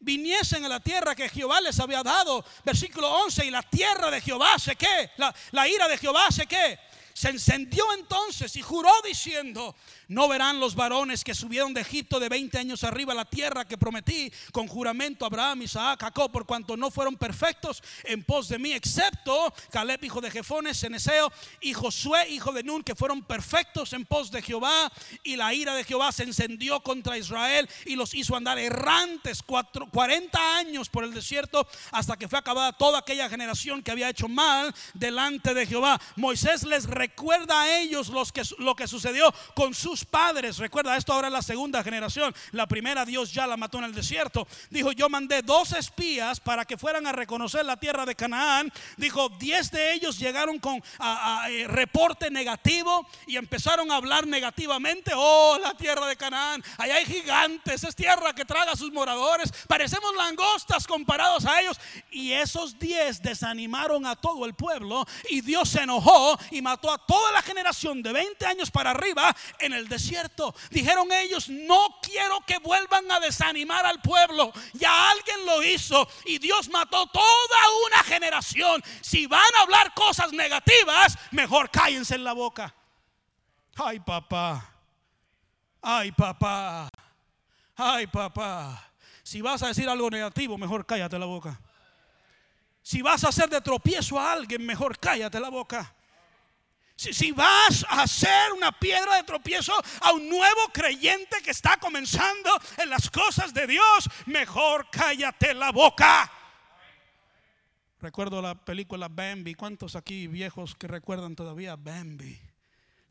viniesen 0.03 0.65
a 0.65 0.69
la 0.69 0.79
tierra 0.79 1.15
que 1.15 1.29
Jehová 1.29 1.61
les 1.61 1.79
había 1.79 2.03
dado. 2.03 2.45
Versículo 2.63 3.09
11, 3.25 3.45
y 3.45 3.49
la 3.49 3.63
tierra 3.63 4.11
de 4.11 4.21
Jehová 4.21 4.59
se 4.59 4.75
qué, 4.75 5.11
la, 5.51 5.67
ira 5.67 5.87
de 5.87 5.97
Jehová 5.97 6.29
se 6.31 6.45
qué. 6.45 6.79
Se 7.13 7.29
encendió 7.29 7.85
entonces 7.93 8.55
y 8.55 8.61
juró 8.61 8.91
diciendo, 9.03 9.75
no 10.13 10.27
verán 10.27 10.59
los 10.59 10.75
varones 10.75 11.23
que 11.23 11.33
subieron 11.33 11.73
de 11.73 11.81
Egipto 11.81 12.19
de 12.19 12.29
20 12.29 12.57
años 12.57 12.83
arriba 12.83 13.13
a 13.13 13.15
la 13.15 13.25
tierra 13.25 13.65
que 13.65 13.77
prometí 13.77 14.31
con 14.51 14.67
juramento 14.67 15.25
a 15.25 15.27
Abraham, 15.27 15.63
Isaac, 15.63 16.01
Jacob, 16.01 16.31
por 16.31 16.45
cuanto 16.45 16.77
no 16.77 16.91
fueron 16.91 17.15
perfectos 17.15 17.81
en 18.03 18.23
pos 18.23 18.47
de 18.47 18.59
mí, 18.59 18.73
excepto 18.73 19.53
Caleb, 19.71 20.03
hijo 20.03 20.21
de 20.21 20.29
Jefones, 20.29 20.79
Ceneseo 20.79 21.31
y 21.61 21.73
Josué, 21.73 22.29
hijo 22.29 22.51
de 22.51 22.63
Nun, 22.63 22.83
que 22.83 22.95
fueron 22.95 23.23
perfectos 23.23 23.93
en 23.93 24.05
pos 24.05 24.31
de 24.31 24.41
Jehová. 24.41 24.91
Y 25.23 25.35
la 25.35 25.53
ira 25.53 25.73
de 25.73 25.83
Jehová 25.83 26.11
se 26.11 26.23
encendió 26.23 26.81
contra 26.81 27.17
Israel 27.17 27.67
y 27.85 27.95
los 27.95 28.13
hizo 28.13 28.35
andar 28.35 28.59
errantes 28.59 29.41
cuatro, 29.41 29.89
40 29.89 30.57
años 30.57 30.89
por 30.89 31.03
el 31.03 31.13
desierto 31.13 31.67
hasta 31.91 32.17
que 32.17 32.27
fue 32.27 32.39
acabada 32.39 32.73
toda 32.73 32.99
aquella 32.99 33.29
generación 33.29 33.81
que 33.81 33.91
había 33.91 34.09
hecho 34.09 34.27
mal 34.27 34.73
delante 34.93 35.53
de 35.53 35.65
Jehová. 35.65 35.99
Moisés 36.15 36.63
les 36.63 36.85
recuerda 36.85 37.61
a 37.61 37.79
ellos 37.79 38.09
los 38.09 38.31
que, 38.31 38.43
lo 38.59 38.75
que 38.75 38.87
sucedió 38.87 39.33
con 39.55 39.73
sus 39.73 40.02
padres. 40.05 40.57
Recuerda, 40.57 40.95
esto 40.97 41.13
ahora 41.13 41.27
es 41.27 41.33
la 41.33 41.41
segunda 41.41 41.83
generación. 41.83 42.33
La 42.51 42.67
primera 42.67 43.05
Dios 43.05 43.33
ya 43.33 43.47
la 43.47 43.57
mató 43.57 43.77
en 43.79 43.85
el 43.85 43.93
desierto. 43.93 44.47
Dijo, 44.69 44.91
yo 44.91 45.09
mandé 45.09 45.41
dos 45.41 45.73
espías 45.73 46.39
para 46.39 46.65
que 46.65 46.77
fueran 46.77 47.07
a 47.07 47.11
reconocer 47.11 47.65
la 47.65 47.77
tierra 47.77 48.05
de 48.05 48.15
Canaán. 48.15 48.71
Dijo, 48.97 49.29
diez 49.29 49.71
de 49.71 49.93
ellos 49.93 50.17
llegaron 50.19 50.59
con 50.59 50.75
eh, 50.77 51.67
reporte 51.67 52.29
negativo 52.29 53.07
y 53.27 53.37
empezaron 53.37 53.91
a 53.91 53.95
hablar 53.95 54.27
negativamente. 54.27 55.11
Oh, 55.15 55.57
la 55.61 55.75
tierra 55.75 56.07
de 56.07 56.15
Canaán, 56.15 56.63
allá 56.77 56.95
hay 56.95 57.05
gigantes, 57.05 57.83
es 57.83 57.95
tierra 57.95 58.33
que 58.33 58.45
traga 58.45 58.71
a 58.71 58.75
sus 58.75 58.91
moradores. 58.91 59.51
Parecemos 59.67 60.13
langostas 60.15 60.87
comparados 60.87 61.45
a 61.45 61.61
ellos. 61.61 61.79
Y 62.11 62.31
esos 62.31 62.77
diez 62.77 63.21
desanimaron 63.21 64.05
a 64.05 64.15
todo 64.15 64.45
el 64.45 64.53
pueblo 64.53 65.05
y 65.29 65.41
Dios 65.41 65.69
se 65.69 65.81
enojó 65.81 66.37
y 66.51 66.61
mató 66.61 66.91
a 66.91 66.97
toda 66.97 67.31
la 67.31 67.41
generación 67.41 68.01
de 68.01 68.13
20 68.13 68.45
años 68.45 68.71
para 68.71 68.91
arriba 68.91 69.35
en 69.59 69.73
el 69.73 69.82
desierto. 69.87 70.55
Dijeron 70.69 71.11
ellos, 71.11 71.49
no 71.49 71.99
quiero 72.01 72.39
que 72.45 72.57
vuelvan 72.59 73.11
a 73.11 73.19
desanimar 73.19 73.85
al 73.85 74.01
pueblo. 74.01 74.51
Ya 74.73 75.11
alguien 75.11 75.45
lo 75.45 75.63
hizo 75.63 76.07
y 76.25 76.37
Dios 76.39 76.69
mató 76.69 77.07
toda 77.07 77.59
una 77.87 78.03
generación. 78.03 78.83
Si 79.01 79.27
van 79.27 79.55
a 79.57 79.63
hablar 79.63 79.93
cosas 79.93 80.31
negativas, 80.31 81.17
mejor 81.31 81.69
cállense 81.69 82.15
en 82.15 82.23
la 82.23 82.33
boca. 82.33 82.73
Ay, 83.75 83.99
papá. 83.99 84.69
Ay, 85.81 86.11
papá. 86.11 86.89
Ay, 87.75 88.07
papá. 88.07 88.91
Si 89.23 89.41
vas 89.41 89.63
a 89.63 89.67
decir 89.67 89.89
algo 89.89 90.09
negativo, 90.09 90.57
mejor 90.57 90.85
cállate 90.85 91.17
la 91.17 91.25
boca. 91.25 91.59
Si 92.81 93.01
vas 93.01 93.23
a 93.23 93.29
hacer 93.29 93.49
de 93.49 93.61
tropiezo 93.61 94.19
a 94.19 94.33
alguien, 94.33 94.65
mejor 94.65 94.99
cállate 94.99 95.39
la 95.39 95.49
boca. 95.49 95.95
Si, 96.95 97.31
vas 97.31 97.85
a 97.89 98.03
hacer 98.03 98.53
una 98.55 98.71
piedra 98.71 99.17
de 99.17 99.23
tropiezo 99.23 99.73
a 100.01 100.13
un 100.13 100.29
nuevo 100.29 100.69
creyente 100.71 101.37
que 101.43 101.51
está 101.51 101.77
comenzando 101.77 102.49
en 102.77 102.89
las 102.89 103.09
cosas 103.09 103.53
de 103.53 103.67
Dios, 103.67 104.09
mejor 104.27 104.87
cállate 104.91 105.53
la 105.53 105.71
boca. 105.71 106.31
Recuerdo 107.99 108.41
la 108.41 108.53
película 108.55 109.07
Bambi. 109.07 109.55
¿Cuántos 109.55 109.95
aquí 109.95 110.27
viejos 110.27 110.75
que 110.75 110.87
recuerdan 110.87 111.35
todavía 111.35 111.75
Bambi? 111.75 112.39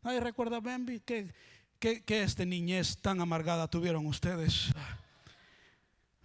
¿Nadie 0.01 0.19
recuerda 0.19 0.59
Bambi? 0.59 1.01
¿Qué, 1.01 1.33
qué, 1.79 2.03
qué 2.03 2.23
este 2.23 2.45
niñez 2.45 2.97
tan 3.01 3.19
amargada 3.19 3.67
tuvieron 3.67 4.05
ustedes? 4.05 4.71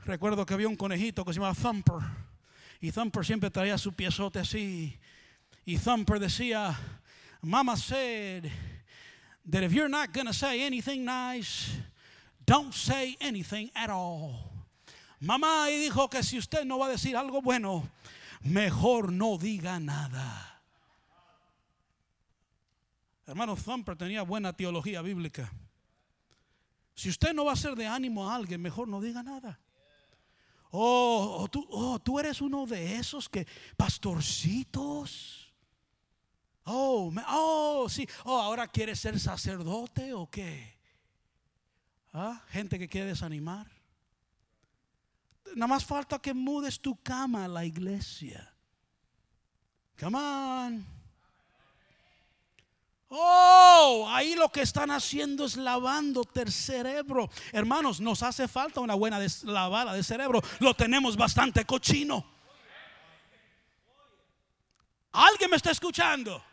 Recuerdo 0.04 0.46
que 0.46 0.54
había 0.54 0.68
un 0.68 0.76
conejito 0.76 1.24
que 1.24 1.32
se 1.32 1.40
llamaba 1.40 1.54
Thumper. 1.54 2.08
Y 2.80 2.92
Thumper 2.92 3.26
siempre 3.26 3.50
traía 3.50 3.76
su 3.76 3.92
piezote 3.94 4.38
así. 4.38 4.98
Y 5.64 5.78
Thumper 5.78 6.18
decía, 6.18 6.78
Mama 7.42 7.76
said 7.76 8.50
that 9.46 9.62
if 9.62 9.72
you're 9.72 9.88
not 9.88 10.12
going 10.12 10.26
to 10.26 10.32
say 10.32 10.62
anything 10.62 11.04
nice, 11.04 11.70
don't 12.44 12.74
say 12.74 13.16
anything 13.20 13.70
at 13.74 13.90
all. 13.90 14.52
Mamá 15.20 15.66
dijo 15.68 16.10
que 16.10 16.22
si 16.22 16.38
usted 16.38 16.64
no 16.64 16.78
va 16.78 16.86
a 16.86 16.90
decir 16.90 17.16
algo 17.16 17.42
bueno, 17.42 17.88
mejor 18.42 19.12
no 19.12 19.38
diga 19.38 19.80
nada. 19.80 20.44
Hermano 23.26 23.56
Thumper 23.56 23.96
tenía 23.96 24.22
buena 24.22 24.52
teología 24.52 25.02
bíblica. 25.02 25.52
Si 26.94 27.08
usted 27.08 27.34
no 27.34 27.44
va 27.44 27.52
a 27.52 27.56
ser 27.56 27.76
de 27.76 27.86
ánimo 27.86 28.28
a 28.28 28.34
alguien, 28.34 28.60
mejor 28.60 28.88
no 28.88 29.00
diga 29.00 29.22
nada. 29.22 29.60
Oh, 30.70 31.46
oh 31.52 31.66
oh, 31.70 31.98
tú 31.98 32.18
eres 32.18 32.40
uno 32.40 32.66
de 32.66 32.96
esos 32.96 33.28
que, 33.28 33.46
pastorcitos 33.76 35.47
Oh, 36.70 37.10
oh, 37.28 37.88
sí. 37.88 38.06
Oh, 38.24 38.38
ahora 38.38 38.68
quiere 38.68 38.94
ser 38.94 39.18
sacerdote 39.18 40.12
o 40.12 40.28
qué? 40.28 40.76
¿Ah? 42.12 42.42
Gente 42.50 42.78
que 42.78 42.88
quiere 42.88 43.08
desanimar. 43.08 43.66
Nada 45.54 45.66
más 45.66 45.84
falta 45.84 46.18
que 46.18 46.34
mudes 46.34 46.78
tu 46.78 46.94
cama 47.02 47.46
a 47.46 47.48
la 47.48 47.64
iglesia. 47.64 48.54
Come 49.98 50.18
on. 50.18 50.86
Oh, 53.08 54.06
ahí 54.10 54.34
lo 54.34 54.50
que 54.50 54.60
están 54.60 54.90
haciendo 54.90 55.46
es 55.46 55.56
lavándote 55.56 56.42
el 56.42 56.52
cerebro. 56.52 57.30
Hermanos, 57.52 57.98
nos 57.98 58.22
hace 58.22 58.46
falta 58.46 58.80
una 58.80 58.94
buena 58.94 59.18
lavada 59.44 59.94
de 59.94 60.02
cerebro. 60.02 60.42
Lo 60.60 60.74
tenemos 60.74 61.16
bastante 61.16 61.64
cochino. 61.64 62.26
¿Alguien 65.12 65.48
me 65.50 65.56
está 65.56 65.70
escuchando? 65.70 66.44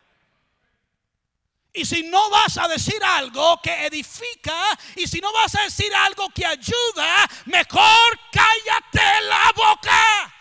Y 1.75 1.85
si 1.85 2.03
no 2.03 2.29
vas 2.29 2.57
a 2.57 2.67
decir 2.67 3.03
algo 3.03 3.59
que 3.61 3.85
edifica 3.85 4.55
y 4.95 5.07
si 5.07 5.19
no 5.19 5.33
vas 5.33 5.55
a 5.55 5.63
decir 5.63 5.93
algo 5.93 6.29
que 6.33 6.45
ayuda, 6.45 7.29
mejor 7.45 8.19
cállate 8.31 9.27
la 9.27 9.51
boca. 9.55 10.33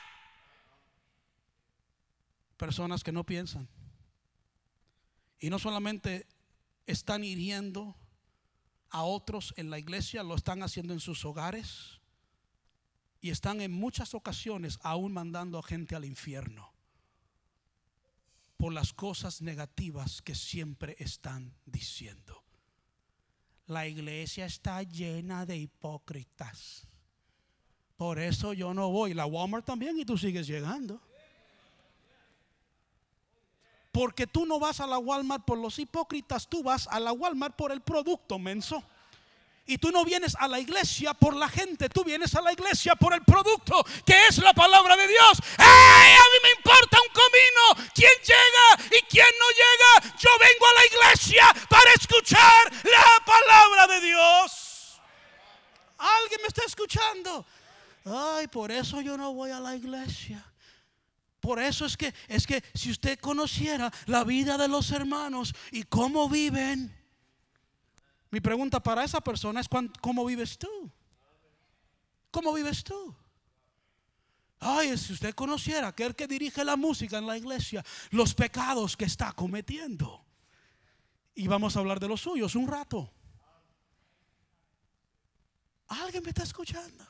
Personas 2.57 3.03
que 3.03 3.13
no 3.13 3.25
piensan. 3.25 3.69
Y 5.41 5.51
no 5.51 5.59
solamente 5.59 6.29
están 6.87 7.25
hiriendo 7.25 7.97
a 8.91 9.03
otros 9.03 9.55
en 9.57 9.71
la 9.71 9.79
iglesia, 9.79 10.23
lo 10.23 10.37
están 10.37 10.63
haciendo 10.63 10.93
en 10.93 11.01
sus 11.01 11.25
hogares 11.25 12.01
y 13.21 13.31
están 13.31 13.61
en 13.61 13.73
muchas 13.73 14.15
ocasiones 14.15 14.79
aún 14.83 15.13
mandando 15.13 15.59
a 15.59 15.63
gente 15.63 15.97
al 15.97 16.05
infierno 16.05 16.74
por 18.65 18.73
las 18.73 18.95
cosas 18.95 19.43
negativas 19.43 20.23
que 20.23 20.35
siempre 20.35 20.97
están 20.99 21.53
diciendo. 21.67 22.43
La 23.67 23.87
iglesia 23.87 24.47
está 24.47 24.83
llena 24.83 25.45
de 25.45 25.59
hipócritas. 25.59 26.89
Por 27.99 28.19
eso 28.19 28.55
yo 28.55 28.73
no 28.73 28.89
voy. 28.89 29.13
La 29.13 29.27
Walmart 29.27 29.67
también 29.67 29.99
y 29.99 30.07
tú 30.07 30.17
sigues 30.17 30.47
llegando. 30.47 30.99
Porque 33.93 34.27
tú 34.27 34.47
no 34.47 34.59
vas 34.59 34.81
a 34.81 34.87
la 34.87 34.97
Walmart 34.97 35.45
por 35.45 35.59
los 35.59 35.79
hipócritas, 35.79 36.49
tú 36.49 36.63
vas 36.63 36.89
a 36.89 36.99
la 37.01 37.13
Walmart 37.13 37.57
por 37.57 37.71
el 37.71 37.83
producto 37.83 38.39
menso. 38.39 38.83
Y 39.67 39.79
tú 39.79 39.91
no 39.91 40.05
vienes 40.05 40.37
a 40.39 40.47
la 40.47 40.61
iglesia 40.61 41.15
por 41.15 41.35
la 41.35 41.49
gente, 41.49 41.89
tú 41.89 42.05
vienes 42.05 42.35
a 42.35 42.43
la 42.43 42.53
iglesia 42.53 42.95
por 42.97 43.15
el 43.15 43.23
producto 43.23 43.83
que 44.05 44.27
es 44.27 44.39
la 44.39 44.53
palabra 44.53 44.95
de 44.97 45.09
Dios. 45.09 45.39
A 45.57 45.63
mí 45.63 46.39
me 46.43 46.51
importa 46.57 46.99
un 47.01 47.15
comino 47.15 47.89
quién 47.95 48.13
llega 48.23 48.99
y 48.99 49.03
quién 49.07 49.27
no 49.39 49.47
llega. 49.51 50.17
Yo 50.19 50.29
vengo 50.39 50.67
a 50.67 50.75
la 50.75 50.87
iglesia 50.87 51.67
para 51.71 51.93
escuchar 51.93 52.73
la 52.85 53.25
palabra 53.25 53.87
de 53.95 54.07
Dios. 54.07 55.01
¿Alguien 55.97 56.41
me 56.43 56.49
está 56.49 56.65
escuchando? 56.67 57.47
Ay, 58.05 58.49
por 58.49 58.71
eso 58.71 59.01
yo 59.01 59.17
no 59.17 59.33
voy 59.33 59.51
a 59.51 59.61
la 59.61 59.75
iglesia. 59.75 60.45
Por 61.41 61.59
eso 61.59 61.87
es 61.87 61.97
que 61.97 62.13
es 62.29 62.47
que 62.47 62.63
si 62.75 62.91
usted 62.91 63.19
conociera 63.19 63.91
la 64.07 64.25
vida 64.25 64.59
de 64.59 64.69
los 64.69 64.91
hermanos 64.91 65.55
y 65.71 65.85
cómo 65.85 66.29
viven, 66.29 66.95
mi 68.35 68.41
pregunta 68.41 68.83
para 68.83 69.05
esa 69.05 69.21
persona 69.21 69.61
es, 69.61 69.69
¿cómo 70.01 70.25
vives 70.25 70.59
tú? 70.59 70.91
¿Cómo 72.33 72.53
vives 72.53 72.83
tú? 72.83 73.15
Ay, 74.59 74.99
si 74.99 75.13
usted 75.13 75.37
conociera 75.37 75.87
aquel 75.87 76.17
que 76.17 76.27
dirige 76.27 76.65
la 76.65 76.75
música 76.75 77.19
en 77.19 77.29
la 77.29 77.39
iglesia, 77.39 77.85
los 78.11 78.35
pecados 78.35 78.97
que 78.97 79.05
está 79.05 79.31
cometiendo. 79.35 80.25
Y 81.37 81.47
vamos 81.47 81.77
a 81.77 81.79
hablar 81.79 82.01
de 82.01 82.09
los 82.09 82.23
suyos 82.23 82.57
un 82.57 82.67
rato. 82.67 83.09
¿Alguien 85.87 86.25
me 86.25 86.31
está 86.31 86.43
escuchando? 86.43 87.07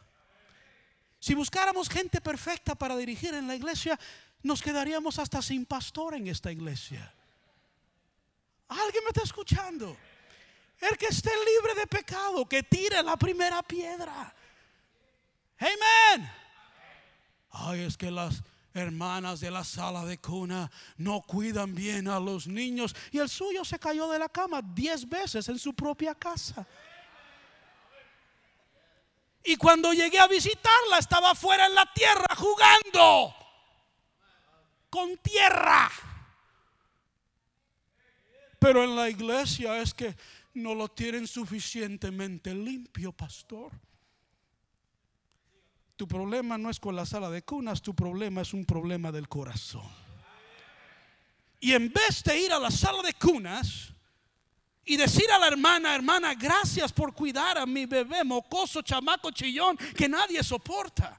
Si 1.19 1.33
buscáramos 1.33 1.89
gente 1.89 2.21
perfecta 2.21 2.75
para 2.75 2.99
dirigir 2.99 3.33
en 3.33 3.49
la 3.49 3.57
iglesia, 3.57 3.99
nos 4.43 4.61
quedaríamos 4.61 5.19
hasta 5.19 5.41
sin 5.41 5.65
pastor 5.65 6.17
en 6.17 6.27
esta 6.27 6.53
iglesia. 6.53 7.15
¿Alguien 8.69 9.05
me 9.05 9.09
está 9.09 9.23
escuchando? 9.23 9.97
El 10.91 10.99
que 10.99 11.07
esté 11.07 11.31
libre 11.31 11.75
de 11.81 11.87
pecado, 11.87 12.47
que 12.47 12.63
tire 12.63 13.03
la 13.03 13.17
primera 13.17 13.63
piedra. 13.63 14.35
Amén. 15.59 16.31
Ay, 17.51 17.81
es 17.81 17.97
que 17.97 18.11
las 18.11 18.43
hermanas 18.75 19.41
de 19.41 19.51
la 19.51 19.65
sala 19.65 20.05
de 20.05 20.19
cuna 20.19 20.71
no 20.99 21.23
cuidan 21.23 21.75
bien 21.75 22.09
a 22.09 22.21
los 22.21 22.47
niños. 22.47 22.95
Y 23.13 23.19
el 23.19 23.31
suyo 23.31 23.65
se 23.65 23.79
cayó 23.79 24.09
de 24.09 24.19
la 24.19 24.29
cama 24.29 24.61
diez 24.63 25.09
veces 25.09 25.49
en 25.49 25.59
su 25.59 25.73
propia 25.73 26.15
casa. 26.15 26.67
Y 29.45 29.57
cuando 29.57 29.93
llegué 29.93 30.19
a 30.19 30.27
visitarla 30.27 30.99
estaba 30.99 31.31
afuera 31.31 31.67
en 31.67 31.75
la 31.75 31.91
tierra 31.95 32.35
jugando 32.37 33.35
con 34.91 35.17
tierra. 35.19 35.91
Pero 38.59 38.83
en 38.83 38.97
la 38.97 39.11
iglesia 39.11 39.79
es 39.79 39.93
que 39.93 40.17
no 40.55 40.75
lo 40.75 40.89
tienen 40.89 41.27
suficientemente 41.27 42.55
limpio, 42.55 43.13
pastor. 43.13 43.73
Tu 45.97 46.09
problema 46.09 46.57
no 46.59 46.71
es 46.71 46.81
con 46.81 46.97
la 46.97 47.07
sala 47.07 47.31
de 47.31 47.43
cunas, 47.43 47.83
tu 47.83 47.95
problema 47.95 48.41
es 48.41 48.53
un 48.53 48.65
problema 48.65 49.13
del 49.13 49.29
corazón. 49.29 49.89
Y 51.61 51.73
en 51.73 51.93
vez 51.93 52.23
de 52.23 52.39
ir 52.41 52.53
a 52.53 52.59
la 52.59 52.71
sala 52.71 53.03
de 53.03 53.15
cunas 53.15 53.93
y 54.85 54.97
decir 54.97 55.31
a 55.31 55.39
la 55.39 55.49
hermana, 55.49 55.95
hermana, 55.95 56.35
gracias 56.35 56.93
por 56.93 57.15
cuidar 57.15 57.59
a 57.59 57.67
mi 57.67 57.87
bebé 57.87 58.23
mocoso, 58.23 58.83
chamaco, 58.83 59.31
chillón, 59.31 59.77
que 59.77 60.09
nadie 60.09 60.43
soporta. 60.43 61.19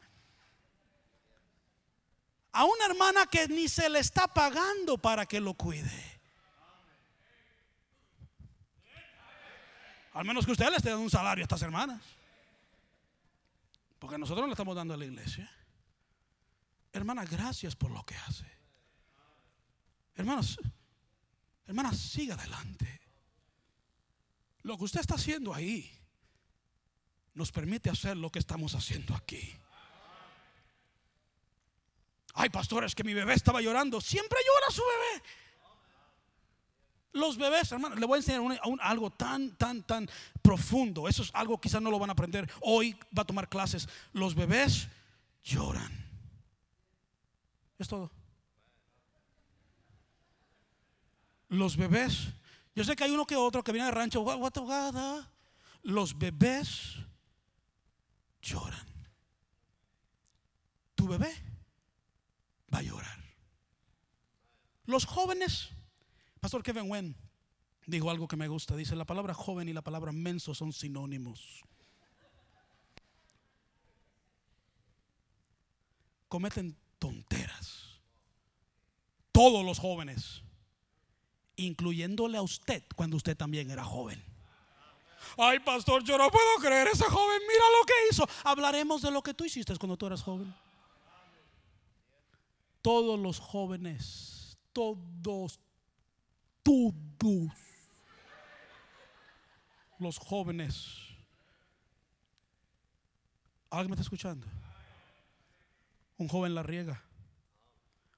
A 2.52 2.64
una 2.64 2.86
hermana 2.86 3.26
que 3.26 3.48
ni 3.48 3.68
se 3.68 3.90
le 3.90 4.00
está 4.00 4.28
pagando 4.28 4.98
para 4.98 5.26
que 5.26 5.42
lo 5.42 5.56
cuide. 5.56 6.15
Al 10.16 10.24
menos 10.24 10.46
que 10.46 10.54
usted 10.54 10.70
le 10.70 10.78
esté 10.78 10.90
dando 10.90 11.04
un 11.04 11.10
salario 11.10 11.44
a 11.44 11.46
estas 11.46 11.62
hermanas. 11.62 12.02
Porque 14.00 14.18
nosotros 14.18 14.44
no 14.44 14.48
le 14.48 14.54
estamos 14.54 14.74
dando 14.74 14.94
a 14.94 14.98
la 14.98 15.04
iglesia. 15.04 15.52
Hermana, 16.94 17.26
gracias 17.26 17.76
por 17.76 17.92
lo 17.92 18.02
que 18.06 18.16
hace. 18.16 18.46
Hermanos, 20.16 20.58
hermana, 21.68 21.94
siga 21.94 22.36
adelante. 22.36 23.02
Lo 24.62 24.78
que 24.78 24.86
usted 24.86 25.02
está 25.02 25.16
haciendo 25.16 25.54
ahí 25.54 25.92
nos 27.34 27.52
permite 27.52 27.90
hacer 27.90 28.16
lo 28.16 28.32
que 28.32 28.40
estamos 28.40 28.74
haciendo 28.74 29.14
aquí. 29.16 29.54
Ay, 32.36 32.50
pastores, 32.50 32.96
que 32.96 33.04
mi 33.04 33.14
bebé 33.14 33.34
estaba 33.34 33.62
llorando. 33.62 34.00
Siempre 34.00 34.40
llora 34.48 34.74
su 34.74 34.82
bebé. 34.82 35.24
Los 37.16 37.38
bebés, 37.38 37.72
hermano, 37.72 37.96
le 37.96 38.06
voy 38.06 38.18
a 38.18 38.20
enseñar 38.20 38.60
algo 38.82 39.10
tan, 39.10 39.56
tan, 39.56 39.84
tan 39.84 40.10
profundo. 40.42 41.08
Eso 41.08 41.24
es 41.24 41.32
algo 41.34 41.62
quizás 41.62 41.82
no 41.82 41.90
lo 41.90 41.98
van 41.98 42.10
a 42.10 42.14
aprender. 42.14 42.52
Hoy 42.60 42.94
va 43.18 43.22
a 43.22 43.26
tomar 43.26 43.48
clases. 43.48 43.88
Los 44.12 44.36
bebés 44.36 44.90
lloran. 45.42 45.94
Es 47.80 47.88
todo. 47.88 48.12
Los 51.48 51.78
bebés, 51.78 52.28
yo 52.76 52.84
sé 52.84 52.98
que 52.98 53.06
hay 53.06 53.12
uno 53.12 53.26
que 53.26 53.38
otro 53.38 53.64
que 53.64 53.72
viene 53.72 53.86
de 53.86 53.94
rancho. 53.94 54.26
Los 55.84 56.18
bebés 56.18 56.96
lloran. 58.42 58.88
Tu 60.96 61.08
bebé 61.08 61.34
va 62.74 62.80
a 62.80 62.82
llorar. 62.82 63.24
Los 64.86 65.06
jóvenes 65.06 65.70
Pastor 66.46 66.62
Kevin 66.62 66.92
Wen 66.92 67.16
dijo 67.88 68.12
algo 68.12 68.28
que 68.28 68.36
me 68.36 68.48
gusta. 68.48 68.76
Dice, 68.76 68.96
la 68.96 69.04
palabra 69.04 69.34
joven 69.34 69.68
y 69.68 69.74
la 69.74 69.82
palabra 69.82 70.12
menso 70.12 70.54
son 70.54 70.74
sinónimos. 70.74 71.64
Cometen 76.28 76.78
tonteras. 77.00 78.00
Todos 79.32 79.66
los 79.66 79.80
jóvenes, 79.80 80.44
incluyéndole 81.56 82.38
a 82.38 82.44
usted 82.44 82.84
cuando 82.96 83.18
usted 83.18 83.36
también 83.36 83.72
era 83.72 83.84
joven. 83.84 84.24
Ay, 85.40 85.58
pastor, 85.62 86.04
yo 86.04 86.16
no 86.16 86.30
puedo 86.30 86.58
creer 86.60 86.90
ese 86.90 87.06
joven. 87.06 87.42
Mira 87.42 87.66
lo 87.80 87.86
que 87.88 87.94
hizo. 88.12 88.30
Hablaremos 88.44 89.02
de 89.02 89.10
lo 89.10 89.24
que 89.24 89.34
tú 89.34 89.46
hiciste 89.46 89.76
cuando 89.78 89.98
tú 89.98 90.06
eras 90.06 90.22
joven. 90.22 90.54
Todos 92.84 93.20
los 93.20 93.40
jóvenes, 93.40 94.60
todos, 94.74 95.60
todos 96.66 97.52
los 100.00 100.18
jóvenes. 100.18 101.16
¿Alguien 103.70 103.92
me 103.92 103.96
está 103.96 104.02
escuchando? 104.02 104.48
Un 106.18 106.28
joven 106.28 106.56
la 106.56 106.64
riega. 106.64 107.04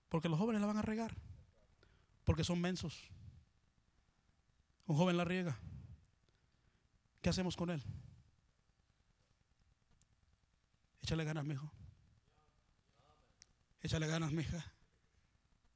Porque 0.09 0.29
los 0.29 0.39
jóvenes 0.39 0.61
la 0.61 0.67
van 0.67 0.77
a 0.77 0.81
regar. 0.81 1.15
Porque 2.23 2.43
son 2.43 2.61
mensos. 2.61 3.09
Un 4.85 4.95
joven 4.95 5.17
la 5.17 5.25
riega. 5.25 5.59
¿Qué 7.21 7.29
hacemos 7.29 7.57
con 7.57 7.69
él? 7.69 7.83
Échale 11.01 11.23
ganas, 11.23 11.43
mi 11.43 11.53
hijo. 11.53 11.71
Échale 13.81 14.07
ganas, 14.07 14.31
mi 14.31 14.41
hija. 14.41 14.73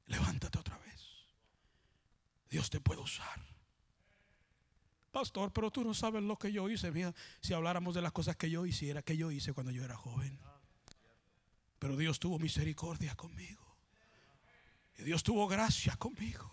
Levántate 0.06 0.58
otra 0.58 0.78
vez. 0.78 1.01
Dios 2.52 2.68
te 2.68 2.80
puede 2.80 3.00
usar. 3.00 3.40
Pastor, 5.10 5.50
pero 5.54 5.70
tú 5.70 5.82
no 5.82 5.94
sabes 5.94 6.22
lo 6.22 6.38
que 6.38 6.52
yo 6.52 6.68
hice. 6.68 6.92
Mira, 6.92 7.14
si 7.40 7.54
habláramos 7.54 7.94
de 7.94 8.02
las 8.02 8.12
cosas 8.12 8.36
que 8.36 8.50
yo 8.50 8.66
hiciera, 8.66 9.00
que 9.00 9.16
yo 9.16 9.30
hice 9.30 9.54
cuando 9.54 9.72
yo 9.72 9.82
era 9.82 9.96
joven. 9.96 10.38
Pero 11.78 11.96
Dios 11.96 12.20
tuvo 12.20 12.38
misericordia 12.38 13.14
conmigo. 13.14 13.74
Y 14.98 15.02
Dios 15.02 15.22
tuvo 15.22 15.48
gracia 15.48 15.96
conmigo. 15.96 16.52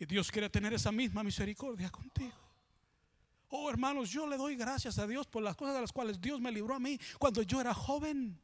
Y 0.00 0.04
Dios 0.04 0.32
quiere 0.32 0.50
tener 0.50 0.74
esa 0.74 0.90
misma 0.90 1.22
misericordia 1.22 1.88
contigo. 1.88 2.34
Oh, 3.50 3.70
hermanos, 3.70 4.10
yo 4.10 4.26
le 4.26 4.36
doy 4.36 4.56
gracias 4.56 4.98
a 4.98 5.06
Dios 5.06 5.28
por 5.28 5.44
las 5.44 5.54
cosas 5.54 5.76
de 5.76 5.80
las 5.82 5.92
cuales 5.92 6.20
Dios 6.20 6.40
me 6.40 6.50
libró 6.50 6.74
a 6.74 6.80
mí 6.80 6.98
cuando 7.20 7.40
yo 7.42 7.60
era 7.60 7.72
joven 7.72 8.36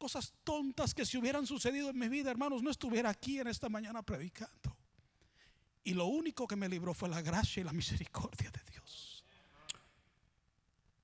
cosas 0.00 0.32
tontas 0.42 0.94
que 0.94 1.04
si 1.04 1.18
hubieran 1.18 1.46
sucedido 1.46 1.90
en 1.90 1.98
mi 1.98 2.08
vida, 2.08 2.30
hermanos, 2.30 2.62
no 2.62 2.70
estuviera 2.70 3.10
aquí 3.10 3.38
en 3.38 3.46
esta 3.46 3.68
mañana 3.68 4.02
predicando. 4.02 4.79
Y 5.82 5.94
lo 5.94 6.06
único 6.06 6.46
que 6.46 6.56
me 6.56 6.68
libró 6.68 6.94
fue 6.94 7.08
la 7.08 7.22
gracia 7.22 7.60
y 7.60 7.64
la 7.64 7.72
misericordia 7.72 8.50
de 8.50 8.60
Dios. 8.70 9.24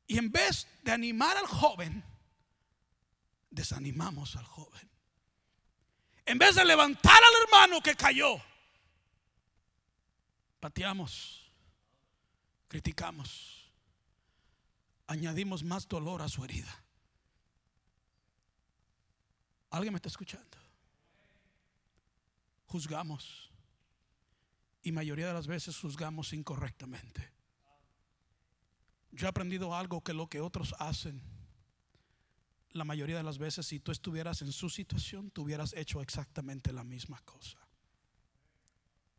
Y 0.06 0.18
en 0.18 0.30
vez 0.30 0.68
de 0.82 0.92
animar 0.92 1.36
al 1.36 1.46
joven, 1.46 2.04
desanimamos 3.50 4.36
al 4.36 4.44
joven. 4.44 4.88
En 6.26 6.38
vez 6.38 6.54
de 6.54 6.64
levantar 6.64 7.16
al 7.16 7.42
hermano 7.42 7.80
que 7.80 7.94
cayó, 7.94 8.36
pateamos, 10.60 11.50
criticamos, 12.68 13.70
añadimos 15.06 15.62
más 15.62 15.88
dolor 15.88 16.22
a 16.22 16.28
su 16.28 16.44
herida. 16.44 16.82
¿Alguien 19.70 19.92
me 19.92 19.98
está 19.98 20.08
escuchando? 20.08 20.58
Juzgamos 22.66 23.50
y 24.86 24.92
mayoría 24.92 25.26
de 25.26 25.32
las 25.32 25.48
veces 25.48 25.76
juzgamos 25.76 26.32
incorrectamente. 26.32 27.32
Yo 29.10 29.26
he 29.26 29.28
aprendido 29.28 29.74
algo 29.74 30.00
que 30.04 30.14
lo 30.14 30.28
que 30.28 30.40
otros 30.40 30.76
hacen, 30.78 31.20
la 32.70 32.84
mayoría 32.84 33.16
de 33.16 33.24
las 33.24 33.36
veces, 33.38 33.66
si 33.66 33.80
tú 33.80 33.90
estuvieras 33.90 34.42
en 34.42 34.52
su 34.52 34.70
situación, 34.70 35.32
tú 35.32 35.42
hubieras 35.42 35.72
hecho 35.72 36.00
exactamente 36.00 36.72
la 36.72 36.84
misma 36.84 37.20
cosa. 37.24 37.58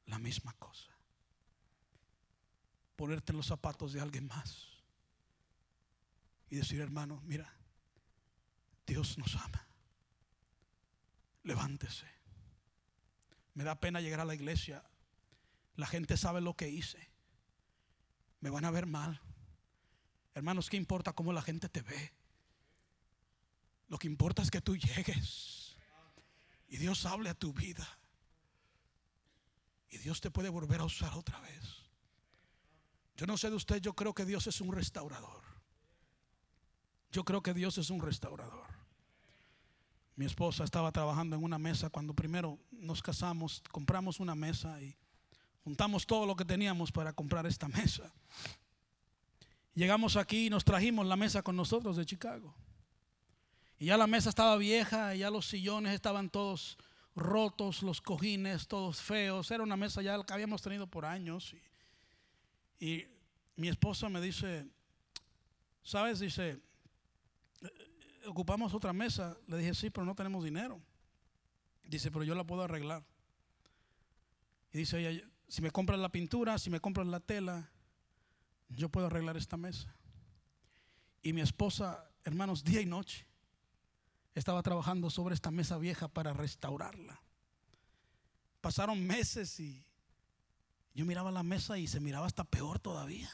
La 0.05 0.17
misma 0.19 0.53
cosa. 0.53 0.97
Ponerte 2.95 3.33
en 3.33 3.37
los 3.37 3.47
zapatos 3.47 3.91
de 3.91 3.99
alguien 3.99 4.25
más 4.25 4.69
y 6.49 6.55
decir, 6.55 6.79
hermano, 6.79 7.21
mira, 7.25 7.53
Dios 8.85 9.17
nos 9.17 9.35
ama. 9.35 9.67
Levántese. 11.43 12.07
Me 13.53 13.65
da 13.65 13.77
pena 13.81 13.99
llegar 13.99 14.21
a 14.21 14.25
la 14.25 14.33
iglesia 14.33 14.81
la 15.77 15.87
gente 15.87 16.17
sabe 16.17 16.41
lo 16.41 16.55
que 16.55 16.67
hice. 16.67 17.09
Me 18.41 18.49
van 18.49 18.65
a 18.65 18.71
ver 18.71 18.85
mal. 18.85 19.21
Hermanos, 20.33 20.69
¿qué 20.69 20.77
importa 20.77 21.13
cómo 21.13 21.31
la 21.31 21.41
gente 21.41 21.69
te 21.69 21.81
ve? 21.81 22.13
Lo 23.87 23.97
que 23.97 24.07
importa 24.07 24.41
es 24.41 24.51
que 24.51 24.59
tú 24.59 24.75
llegues 24.75 25.77
y 26.67 26.77
Dios 26.77 27.05
hable 27.05 27.29
a 27.29 27.33
tu 27.33 27.53
vida. 27.53 27.87
Y 29.89 29.99
Dios 29.99 30.19
te 30.19 30.31
puede 30.31 30.49
volver 30.49 30.81
a 30.81 30.85
usar 30.85 31.13
otra 31.13 31.39
vez. 31.39 31.63
Yo 33.15 33.25
no 33.25 33.37
sé 33.37 33.49
de 33.49 33.55
usted, 33.55 33.79
yo 33.79 33.93
creo 33.93 34.13
que 34.13 34.25
Dios 34.25 34.45
es 34.47 34.59
un 34.59 34.73
restaurador. 34.73 35.43
Yo 37.11 37.23
creo 37.23 37.41
que 37.41 37.53
Dios 37.53 37.77
es 37.77 37.89
un 37.89 38.01
restaurador. 38.01 38.67
Mi 40.15 40.25
esposa 40.25 40.63
estaba 40.63 40.91
trabajando 40.91 41.35
en 41.35 41.43
una 41.43 41.59
mesa 41.59 41.89
cuando 41.89 42.13
primero 42.13 42.59
nos 42.71 43.01
casamos, 43.01 43.63
compramos 43.71 44.19
una 44.19 44.35
mesa 44.35 44.81
y 44.81 44.97
Juntamos 45.67 46.07
todo 46.07 46.25
lo 46.25 46.33
que 46.33 46.45
teníamos 46.45 46.93
para 46.93 47.11
comprar 47.11 47.45
esta 47.45 47.67
mesa. 47.67 48.09
Llegamos 49.73 50.15
aquí 50.15 50.45
y 50.45 50.49
nos 50.49 50.63
trajimos 50.63 51.05
la 51.05 51.17
mesa 51.17 51.41
con 51.41 51.57
nosotros 51.57 51.97
de 51.97 52.05
Chicago. 52.05 52.55
Y 53.77 53.87
ya 53.87 53.97
la 53.97 54.07
mesa 54.07 54.29
estaba 54.29 54.55
vieja, 54.55 55.13
y 55.13 55.19
ya 55.19 55.29
los 55.29 55.45
sillones 55.45 55.93
estaban 55.93 56.29
todos 56.29 56.77
rotos, 57.17 57.83
los 57.83 57.99
cojines 57.99 58.69
todos 58.69 59.01
feos. 59.01 59.51
Era 59.51 59.61
una 59.61 59.75
mesa 59.75 60.01
ya 60.01 60.23
que 60.23 60.31
habíamos 60.31 60.61
tenido 60.61 60.87
por 60.87 61.03
años. 61.03 61.53
Y, 62.79 62.85
y 62.85 63.07
mi 63.57 63.67
esposa 63.67 64.07
me 64.07 64.21
dice, 64.21 64.65
¿sabes? 65.83 66.19
Dice, 66.19 66.61
ocupamos 68.25 68.73
otra 68.73 68.93
mesa. 68.93 69.35
Le 69.47 69.57
dije, 69.57 69.73
sí, 69.73 69.89
pero 69.89 70.05
no 70.05 70.15
tenemos 70.15 70.45
dinero. 70.45 70.81
Dice, 71.83 72.09
pero 72.09 72.23
yo 72.23 72.35
la 72.35 72.45
puedo 72.45 72.61
arreglar. 72.61 73.03
Y 74.71 74.77
dice 74.77 75.05
ella, 75.05 75.27
si 75.47 75.61
me 75.61 75.71
compras 75.71 75.99
la 75.99 76.09
pintura, 76.09 76.57
si 76.57 76.69
me 76.69 76.79
compras 76.79 77.07
la 77.07 77.19
tela, 77.19 77.69
yo 78.69 78.89
puedo 78.89 79.07
arreglar 79.07 79.37
esta 79.37 79.57
mesa. 79.57 79.93
Y 81.21 81.33
mi 81.33 81.41
esposa, 81.41 82.05
hermanos, 82.23 82.63
día 82.63 82.81
y 82.81 82.85
noche, 82.85 83.25
estaba 84.35 84.61
trabajando 84.61 85.09
sobre 85.09 85.35
esta 85.35 85.51
mesa 85.51 85.77
vieja 85.77 86.07
para 86.07 86.33
restaurarla. 86.33 87.21
Pasaron 88.61 89.05
meses 89.05 89.59
y 89.59 89.83
yo 90.93 91.05
miraba 91.05 91.31
la 91.31 91.43
mesa 91.43 91.77
y 91.77 91.87
se 91.87 91.99
miraba 91.99 92.27
hasta 92.27 92.43
peor 92.43 92.79
todavía. 92.79 93.31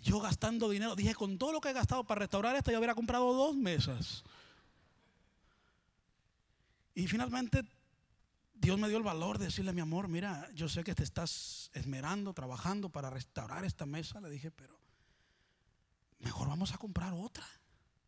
Yo 0.00 0.18
gastando 0.18 0.70
dinero, 0.70 0.96
dije, 0.96 1.14
con 1.14 1.36
todo 1.36 1.52
lo 1.52 1.60
que 1.60 1.70
he 1.70 1.74
gastado 1.74 2.04
para 2.04 2.20
restaurar 2.20 2.56
esta, 2.56 2.72
yo 2.72 2.78
hubiera 2.78 2.94
comprado 2.94 3.34
dos 3.34 3.54
mesas. 3.54 4.24
Y 6.94 7.06
finalmente 7.06 7.64
Dios 8.60 8.78
me 8.78 8.88
dio 8.88 8.98
el 8.98 9.02
valor 9.02 9.38
de 9.38 9.46
decirle, 9.46 9.72
mi 9.72 9.80
amor, 9.80 10.08
mira, 10.08 10.46
yo 10.52 10.68
sé 10.68 10.84
que 10.84 10.94
te 10.94 11.02
estás 11.02 11.70
esmerando, 11.72 12.34
trabajando 12.34 12.90
para 12.90 13.08
restaurar 13.08 13.64
esta 13.64 13.86
mesa. 13.86 14.20
Le 14.20 14.28
dije, 14.28 14.50
pero 14.50 14.78
mejor 16.18 16.48
vamos 16.48 16.74
a 16.74 16.76
comprar 16.76 17.14
otra. 17.14 17.46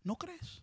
¿No 0.04 0.16
crees? 0.16 0.62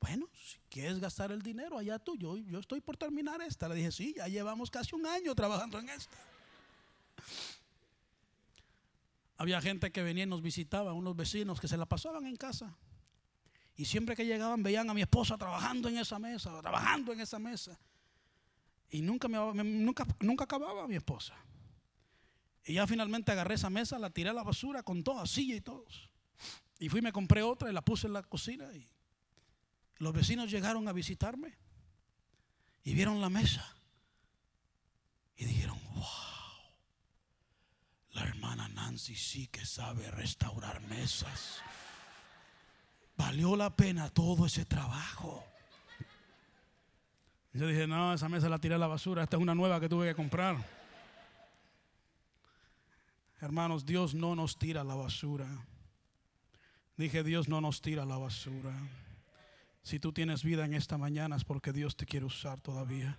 Bueno, 0.00 0.28
si 0.34 0.58
quieres 0.68 1.00
gastar 1.00 1.32
el 1.32 1.42
dinero, 1.42 1.78
allá 1.78 1.98
tú, 1.98 2.16
yo, 2.16 2.36
yo 2.36 2.60
estoy 2.60 2.80
por 2.80 2.96
terminar 2.96 3.42
esta. 3.42 3.68
Le 3.68 3.74
dije, 3.74 3.90
sí, 3.90 4.14
ya 4.16 4.28
llevamos 4.28 4.70
casi 4.70 4.94
un 4.94 5.04
año 5.04 5.34
trabajando 5.34 5.80
en 5.80 5.88
esta. 5.88 6.16
Había 9.36 9.60
gente 9.60 9.90
que 9.90 10.04
venía 10.04 10.22
y 10.22 10.28
nos 10.28 10.42
visitaba, 10.42 10.92
unos 10.92 11.16
vecinos 11.16 11.60
que 11.60 11.66
se 11.66 11.76
la 11.76 11.86
pasaban 11.86 12.24
en 12.26 12.36
casa. 12.36 12.72
Y 13.76 13.86
siempre 13.86 14.14
que 14.14 14.24
llegaban 14.24 14.62
veían 14.62 14.88
a 14.88 14.94
mi 14.94 15.02
esposa 15.02 15.36
trabajando 15.36 15.88
en 15.88 15.98
esa 15.98 16.20
mesa, 16.20 16.56
trabajando 16.60 17.12
en 17.12 17.20
esa 17.20 17.40
mesa. 17.40 17.76
Y 18.90 19.02
nunca, 19.02 19.28
me, 19.28 19.38
nunca, 19.64 20.06
nunca 20.20 20.44
acababa 20.44 20.86
mi 20.86 20.96
esposa. 20.96 21.34
Y 22.64 22.74
ya 22.74 22.86
finalmente 22.86 23.32
agarré 23.32 23.54
esa 23.54 23.70
mesa, 23.70 23.98
la 23.98 24.10
tiré 24.10 24.30
a 24.30 24.32
la 24.32 24.42
basura 24.42 24.82
con 24.82 25.02
toda 25.04 25.26
silla 25.26 25.56
y 25.56 25.60
todos. 25.60 26.10
Y 26.78 26.88
fui, 26.88 27.02
me 27.02 27.12
compré 27.12 27.42
otra 27.42 27.70
y 27.70 27.72
la 27.72 27.82
puse 27.82 28.06
en 28.06 28.14
la 28.14 28.22
cocina. 28.22 28.72
Y 28.72 28.88
los 29.98 30.12
vecinos 30.12 30.50
llegaron 30.50 30.88
a 30.88 30.92
visitarme 30.92 31.56
y 32.82 32.94
vieron 32.94 33.20
la 33.20 33.28
mesa. 33.28 33.68
Y 35.36 35.44
dijeron, 35.44 35.78
la 38.14 38.22
hermana 38.22 38.68
Nancy 38.68 39.16
sí 39.16 39.48
que 39.48 39.66
sabe 39.66 40.10
restaurar 40.10 40.80
mesas. 40.82 41.60
Valió 43.16 43.56
la 43.56 43.74
pena 43.74 44.08
todo 44.10 44.46
ese 44.46 44.64
trabajo. 44.64 45.44
Yo 47.54 47.68
dije, 47.68 47.86
no, 47.86 48.12
esa 48.12 48.28
mesa 48.28 48.48
la 48.48 48.58
tiré 48.58 48.74
a 48.74 48.78
la 48.78 48.88
basura. 48.88 49.22
Esta 49.22 49.36
es 49.36 49.42
una 49.42 49.54
nueva 49.54 49.78
que 49.78 49.88
tuve 49.88 50.08
que 50.08 50.14
comprar. 50.16 50.56
Hermanos, 53.40 53.86
Dios 53.86 54.12
no 54.12 54.34
nos 54.34 54.58
tira 54.58 54.80
a 54.80 54.84
la 54.84 54.96
basura. 54.96 55.46
Dije, 56.96 57.22
Dios 57.22 57.48
no 57.48 57.60
nos 57.60 57.80
tira 57.80 58.02
a 58.02 58.06
la 58.06 58.18
basura. 58.18 58.72
Si 59.84 60.00
tú 60.00 60.12
tienes 60.12 60.42
vida 60.42 60.64
en 60.64 60.74
esta 60.74 60.98
mañana 60.98 61.36
es 61.36 61.44
porque 61.44 61.72
Dios 61.72 61.96
te 61.96 62.06
quiere 62.06 62.26
usar 62.26 62.60
todavía. 62.60 63.16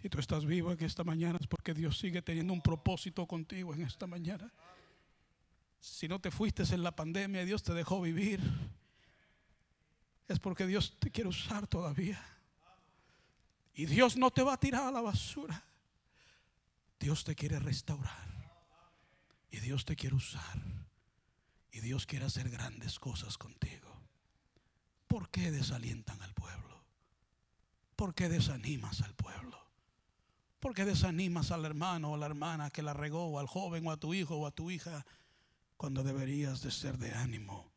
Si 0.00 0.08
tú 0.08 0.20
estás 0.20 0.46
vivo 0.46 0.70
en 0.70 0.84
esta 0.84 1.02
mañana 1.02 1.38
es 1.40 1.48
porque 1.48 1.74
Dios 1.74 1.98
sigue 1.98 2.22
teniendo 2.22 2.52
un 2.52 2.62
propósito 2.62 3.26
contigo 3.26 3.74
en 3.74 3.82
esta 3.82 4.06
mañana. 4.06 4.52
Si 5.80 6.06
no 6.06 6.20
te 6.20 6.30
fuiste 6.30 6.62
en 6.72 6.84
la 6.84 6.94
pandemia 6.94 7.42
y 7.42 7.46
Dios 7.46 7.64
te 7.64 7.74
dejó 7.74 8.00
vivir, 8.00 8.40
es 10.28 10.38
porque 10.38 10.68
Dios 10.68 10.96
te 11.00 11.10
quiere 11.10 11.30
usar 11.30 11.66
todavía. 11.66 12.37
Y 13.78 13.86
Dios 13.86 14.16
no 14.16 14.32
te 14.32 14.42
va 14.42 14.54
a 14.54 14.58
tirar 14.58 14.88
a 14.88 14.90
la 14.90 15.00
basura. 15.00 15.62
Dios 16.98 17.22
te 17.22 17.36
quiere 17.36 17.60
restaurar. 17.60 18.26
Y 19.52 19.60
Dios 19.60 19.84
te 19.84 19.94
quiere 19.94 20.16
usar. 20.16 20.60
Y 21.70 21.78
Dios 21.78 22.04
quiere 22.04 22.24
hacer 22.24 22.50
grandes 22.50 22.98
cosas 22.98 23.38
contigo. 23.38 23.88
¿Por 25.06 25.30
qué 25.30 25.52
desalientan 25.52 26.20
al 26.22 26.34
pueblo? 26.34 26.82
¿Por 27.94 28.16
qué 28.16 28.28
desanimas 28.28 29.00
al 29.02 29.14
pueblo? 29.14 29.56
¿Por 30.58 30.74
qué 30.74 30.84
desanimas 30.84 31.52
al 31.52 31.64
hermano 31.64 32.10
o 32.10 32.14
a 32.16 32.18
la 32.18 32.26
hermana 32.26 32.70
que 32.70 32.82
la 32.82 32.94
regó, 32.94 33.26
o 33.26 33.38
al 33.38 33.46
joven 33.46 33.86
o 33.86 33.92
a 33.92 33.96
tu 33.96 34.12
hijo 34.12 34.38
o 34.38 34.46
a 34.48 34.50
tu 34.50 34.72
hija, 34.72 35.06
cuando 35.76 36.02
deberías 36.02 36.62
de 36.62 36.72
ser 36.72 36.98
de 36.98 37.14
ánimo 37.14 37.70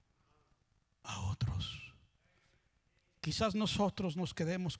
a 1.04 1.20
otros? 1.20 1.91
Quizás 3.22 3.54
nosotros 3.54 4.18
nos, 4.18 4.34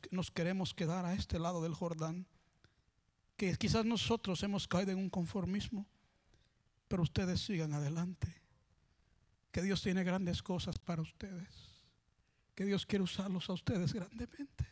nos 0.10 0.32
queremos 0.32 0.74
quedar 0.74 1.06
a 1.06 1.14
este 1.14 1.38
lado 1.38 1.62
del 1.62 1.76
Jordán, 1.76 2.26
que 3.38 3.56
quizás 3.56 3.86
nosotros 3.86 4.42
hemos 4.44 4.68
caído 4.68 4.92
en 4.92 4.98
un 4.98 5.10
conformismo, 5.10 5.88
pero 6.88 7.04
ustedes 7.04 7.42
sigan 7.42 7.74
adelante, 7.74 8.42
que 9.52 9.62
Dios 9.62 9.82
tiene 9.82 10.04
grandes 10.04 10.42
cosas 10.42 10.80
para 10.80 11.04
ustedes, 11.04 11.86
que 12.56 12.66
Dios 12.66 12.86
quiere 12.86 13.04
usarlos 13.04 13.50
a 13.50 13.54
ustedes 13.54 13.94
grandemente. 13.94 14.66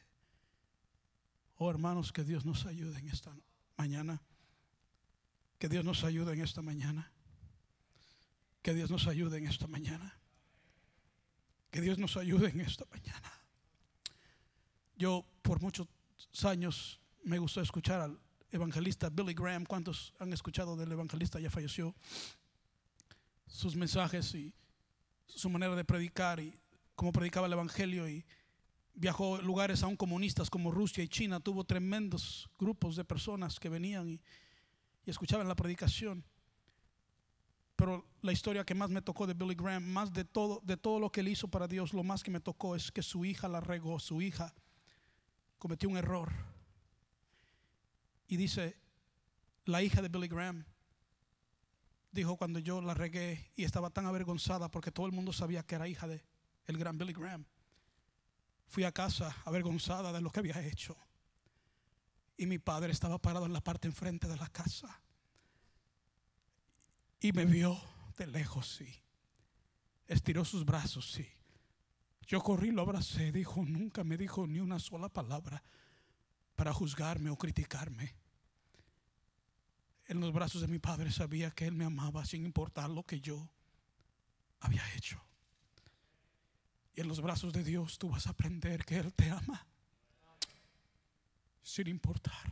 Oh 1.55 1.69
hermanos, 1.69 2.11
que 2.11 2.23
Dios 2.23 2.45
nos 2.45 2.65
ayude 2.65 2.97
en 2.97 3.09
esta 3.09 3.35
mañana. 3.77 4.21
Que 5.59 5.67
Dios 5.67 5.83
nos 5.83 6.03
ayude 6.05 6.33
en 6.33 6.41
esta 6.41 6.61
mañana. 6.61 7.11
Que 8.61 8.73
Dios 8.73 8.89
nos 8.89 9.07
ayude 9.07 9.37
en 9.37 9.47
esta 9.47 9.67
mañana. 9.67 10.17
Que 11.69 11.81
Dios 11.81 11.99
nos 11.99 12.15
ayude 12.15 12.49
en 12.49 12.61
esta 12.61 12.85
mañana. 12.85 13.38
Yo 14.99 15.25
por 15.41 15.61
muchos 15.61 15.87
años 16.43 16.99
me 17.23 17.39
gustó 17.39 17.61
escuchar 17.61 18.01
al 18.01 18.19
evangelista 18.51 19.09
Billy 19.09 19.33
Graham. 19.33 19.63
¿Cuántos 19.65 20.13
han 20.19 20.33
escuchado 20.33 20.75
del 20.75 20.91
evangelista? 20.91 21.39
Ya 21.39 21.49
falleció. 21.49 21.95
Sus 23.47 23.77
mensajes 23.77 24.35
y 24.35 24.53
su 25.25 25.49
manera 25.49 25.73
de 25.73 25.85
predicar 25.85 26.41
y 26.41 26.53
cómo 26.95 27.13
predicaba 27.13 27.47
el 27.47 27.53
evangelio 27.53 28.09
y 28.09 28.25
viajó 28.93 29.37
a 29.37 29.41
lugares 29.41 29.83
aún 29.83 29.95
comunistas 29.95 30.49
como 30.49 30.69
Rusia 30.69 31.01
y 31.01 31.07
China, 31.07 31.39
tuvo 31.39 31.63
tremendos 31.63 32.49
grupos 32.59 32.97
de 32.97 33.05
personas 33.05 33.57
que 33.57 33.69
venían 33.69 34.09
y, 34.09 34.21
escuchaban 35.05 35.47
la 35.47 35.55
predicación. 35.55 36.25
Pero 37.77 38.05
la 38.21 38.33
historia 38.33 38.65
que 38.65 38.75
más 38.75 38.89
me 38.89 39.01
tocó 39.01 39.25
de 39.25 39.33
Billy 39.33 39.55
Graham, 39.55 39.85
más 39.85 40.11
de 40.11 40.25
todo, 40.25 40.61
de 40.65 40.75
todo 40.75 40.99
lo 40.99 41.09
que 41.09 41.21
él 41.21 41.29
hizo 41.29 41.47
para 41.47 41.69
Dios, 41.69 41.93
lo 41.93 42.03
más 42.03 42.21
que 42.21 42.31
me 42.31 42.41
tocó 42.41 42.75
es 42.75 42.91
que 42.91 43.01
su 43.01 43.23
hija 43.23 43.47
la 43.47 43.61
regó, 43.61 43.97
su 43.99 44.21
hija 44.21 44.53
cometió 45.59 45.87
un 45.89 45.97
error. 45.97 46.31
Y 48.27 48.37
dice, 48.37 48.77
la 49.65 49.83
hija 49.83 50.01
de 50.01 50.09
Billy 50.09 50.27
Graham 50.27 50.65
dijo 52.11 52.37
cuando 52.37 52.57
yo 52.57 52.81
la 52.81 52.95
regué 52.95 53.51
y 53.55 53.63
estaba 53.63 53.91
tan 53.91 54.07
avergonzada 54.07 54.71
porque 54.71 54.91
todo 54.91 55.05
el 55.05 55.11
mundo 55.11 55.31
sabía 55.31 55.63
que 55.63 55.75
era 55.75 55.87
hija 55.87 56.07
de 56.07 56.23
el 56.65 56.77
gran 56.77 56.97
Billy 56.97 57.13
Graham 57.13 57.45
fui 58.67 58.83
a 58.83 58.91
casa 58.91 59.35
avergonzada 59.45 60.13
de 60.13 60.21
lo 60.21 60.29
que 60.31 60.39
había 60.39 60.61
hecho. 60.61 60.95
Y 62.37 62.45
mi 62.45 62.59
padre 62.59 62.93
estaba 62.93 63.17
parado 63.17 63.45
en 63.45 63.53
la 63.53 63.61
parte 63.61 63.87
enfrente 63.87 64.27
de 64.27 64.37
la 64.37 64.47
casa. 64.47 65.01
Y 67.19 67.33
me 67.33 67.45
vio 67.45 67.77
de 68.17 68.27
lejos, 68.27 68.77
sí. 68.77 68.87
Estiró 70.07 70.45
sus 70.45 70.63
brazos, 70.63 71.11
sí. 71.11 71.27
Yo 72.29 72.41
corrí, 72.41 72.69
lo 72.69 72.83
abracé, 72.83 73.31
dijo, 73.31 73.65
nunca 73.65 74.03
me 74.03 74.15
dijo 74.15 74.45
ni 74.45 74.59
una 74.59 74.77
sola 74.77 75.09
palabra 75.09 75.63
para 76.55 76.71
juzgarme 76.71 77.31
o 77.31 77.35
criticarme. 77.35 78.15
En 80.05 80.19
los 80.19 80.31
brazos 80.31 80.61
de 80.61 80.67
mi 80.67 80.77
padre 80.77 81.11
sabía 81.11 81.49
que 81.49 81.65
él 81.65 81.73
me 81.73 81.85
amaba 81.85 82.23
sin 82.25 82.45
importar 82.45 82.87
lo 82.91 83.03
que 83.03 83.19
yo 83.19 83.49
había 84.59 84.83
hecho. 84.93 85.19
Y 86.93 87.01
en 87.01 87.07
los 87.07 87.19
brazos 87.19 87.51
de 87.51 87.63
Dios 87.63 87.97
tú 87.97 88.09
vas 88.09 88.27
a 88.27 88.31
aprender 88.31 88.85
que 88.85 88.97
Él 88.97 89.11
te 89.13 89.31
ama. 89.31 89.65
Sin 91.63 91.87
importar 91.87 92.51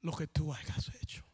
lo 0.00 0.12
que 0.12 0.28
tú 0.28 0.54
hayas 0.54 0.92
hecho. 1.00 1.24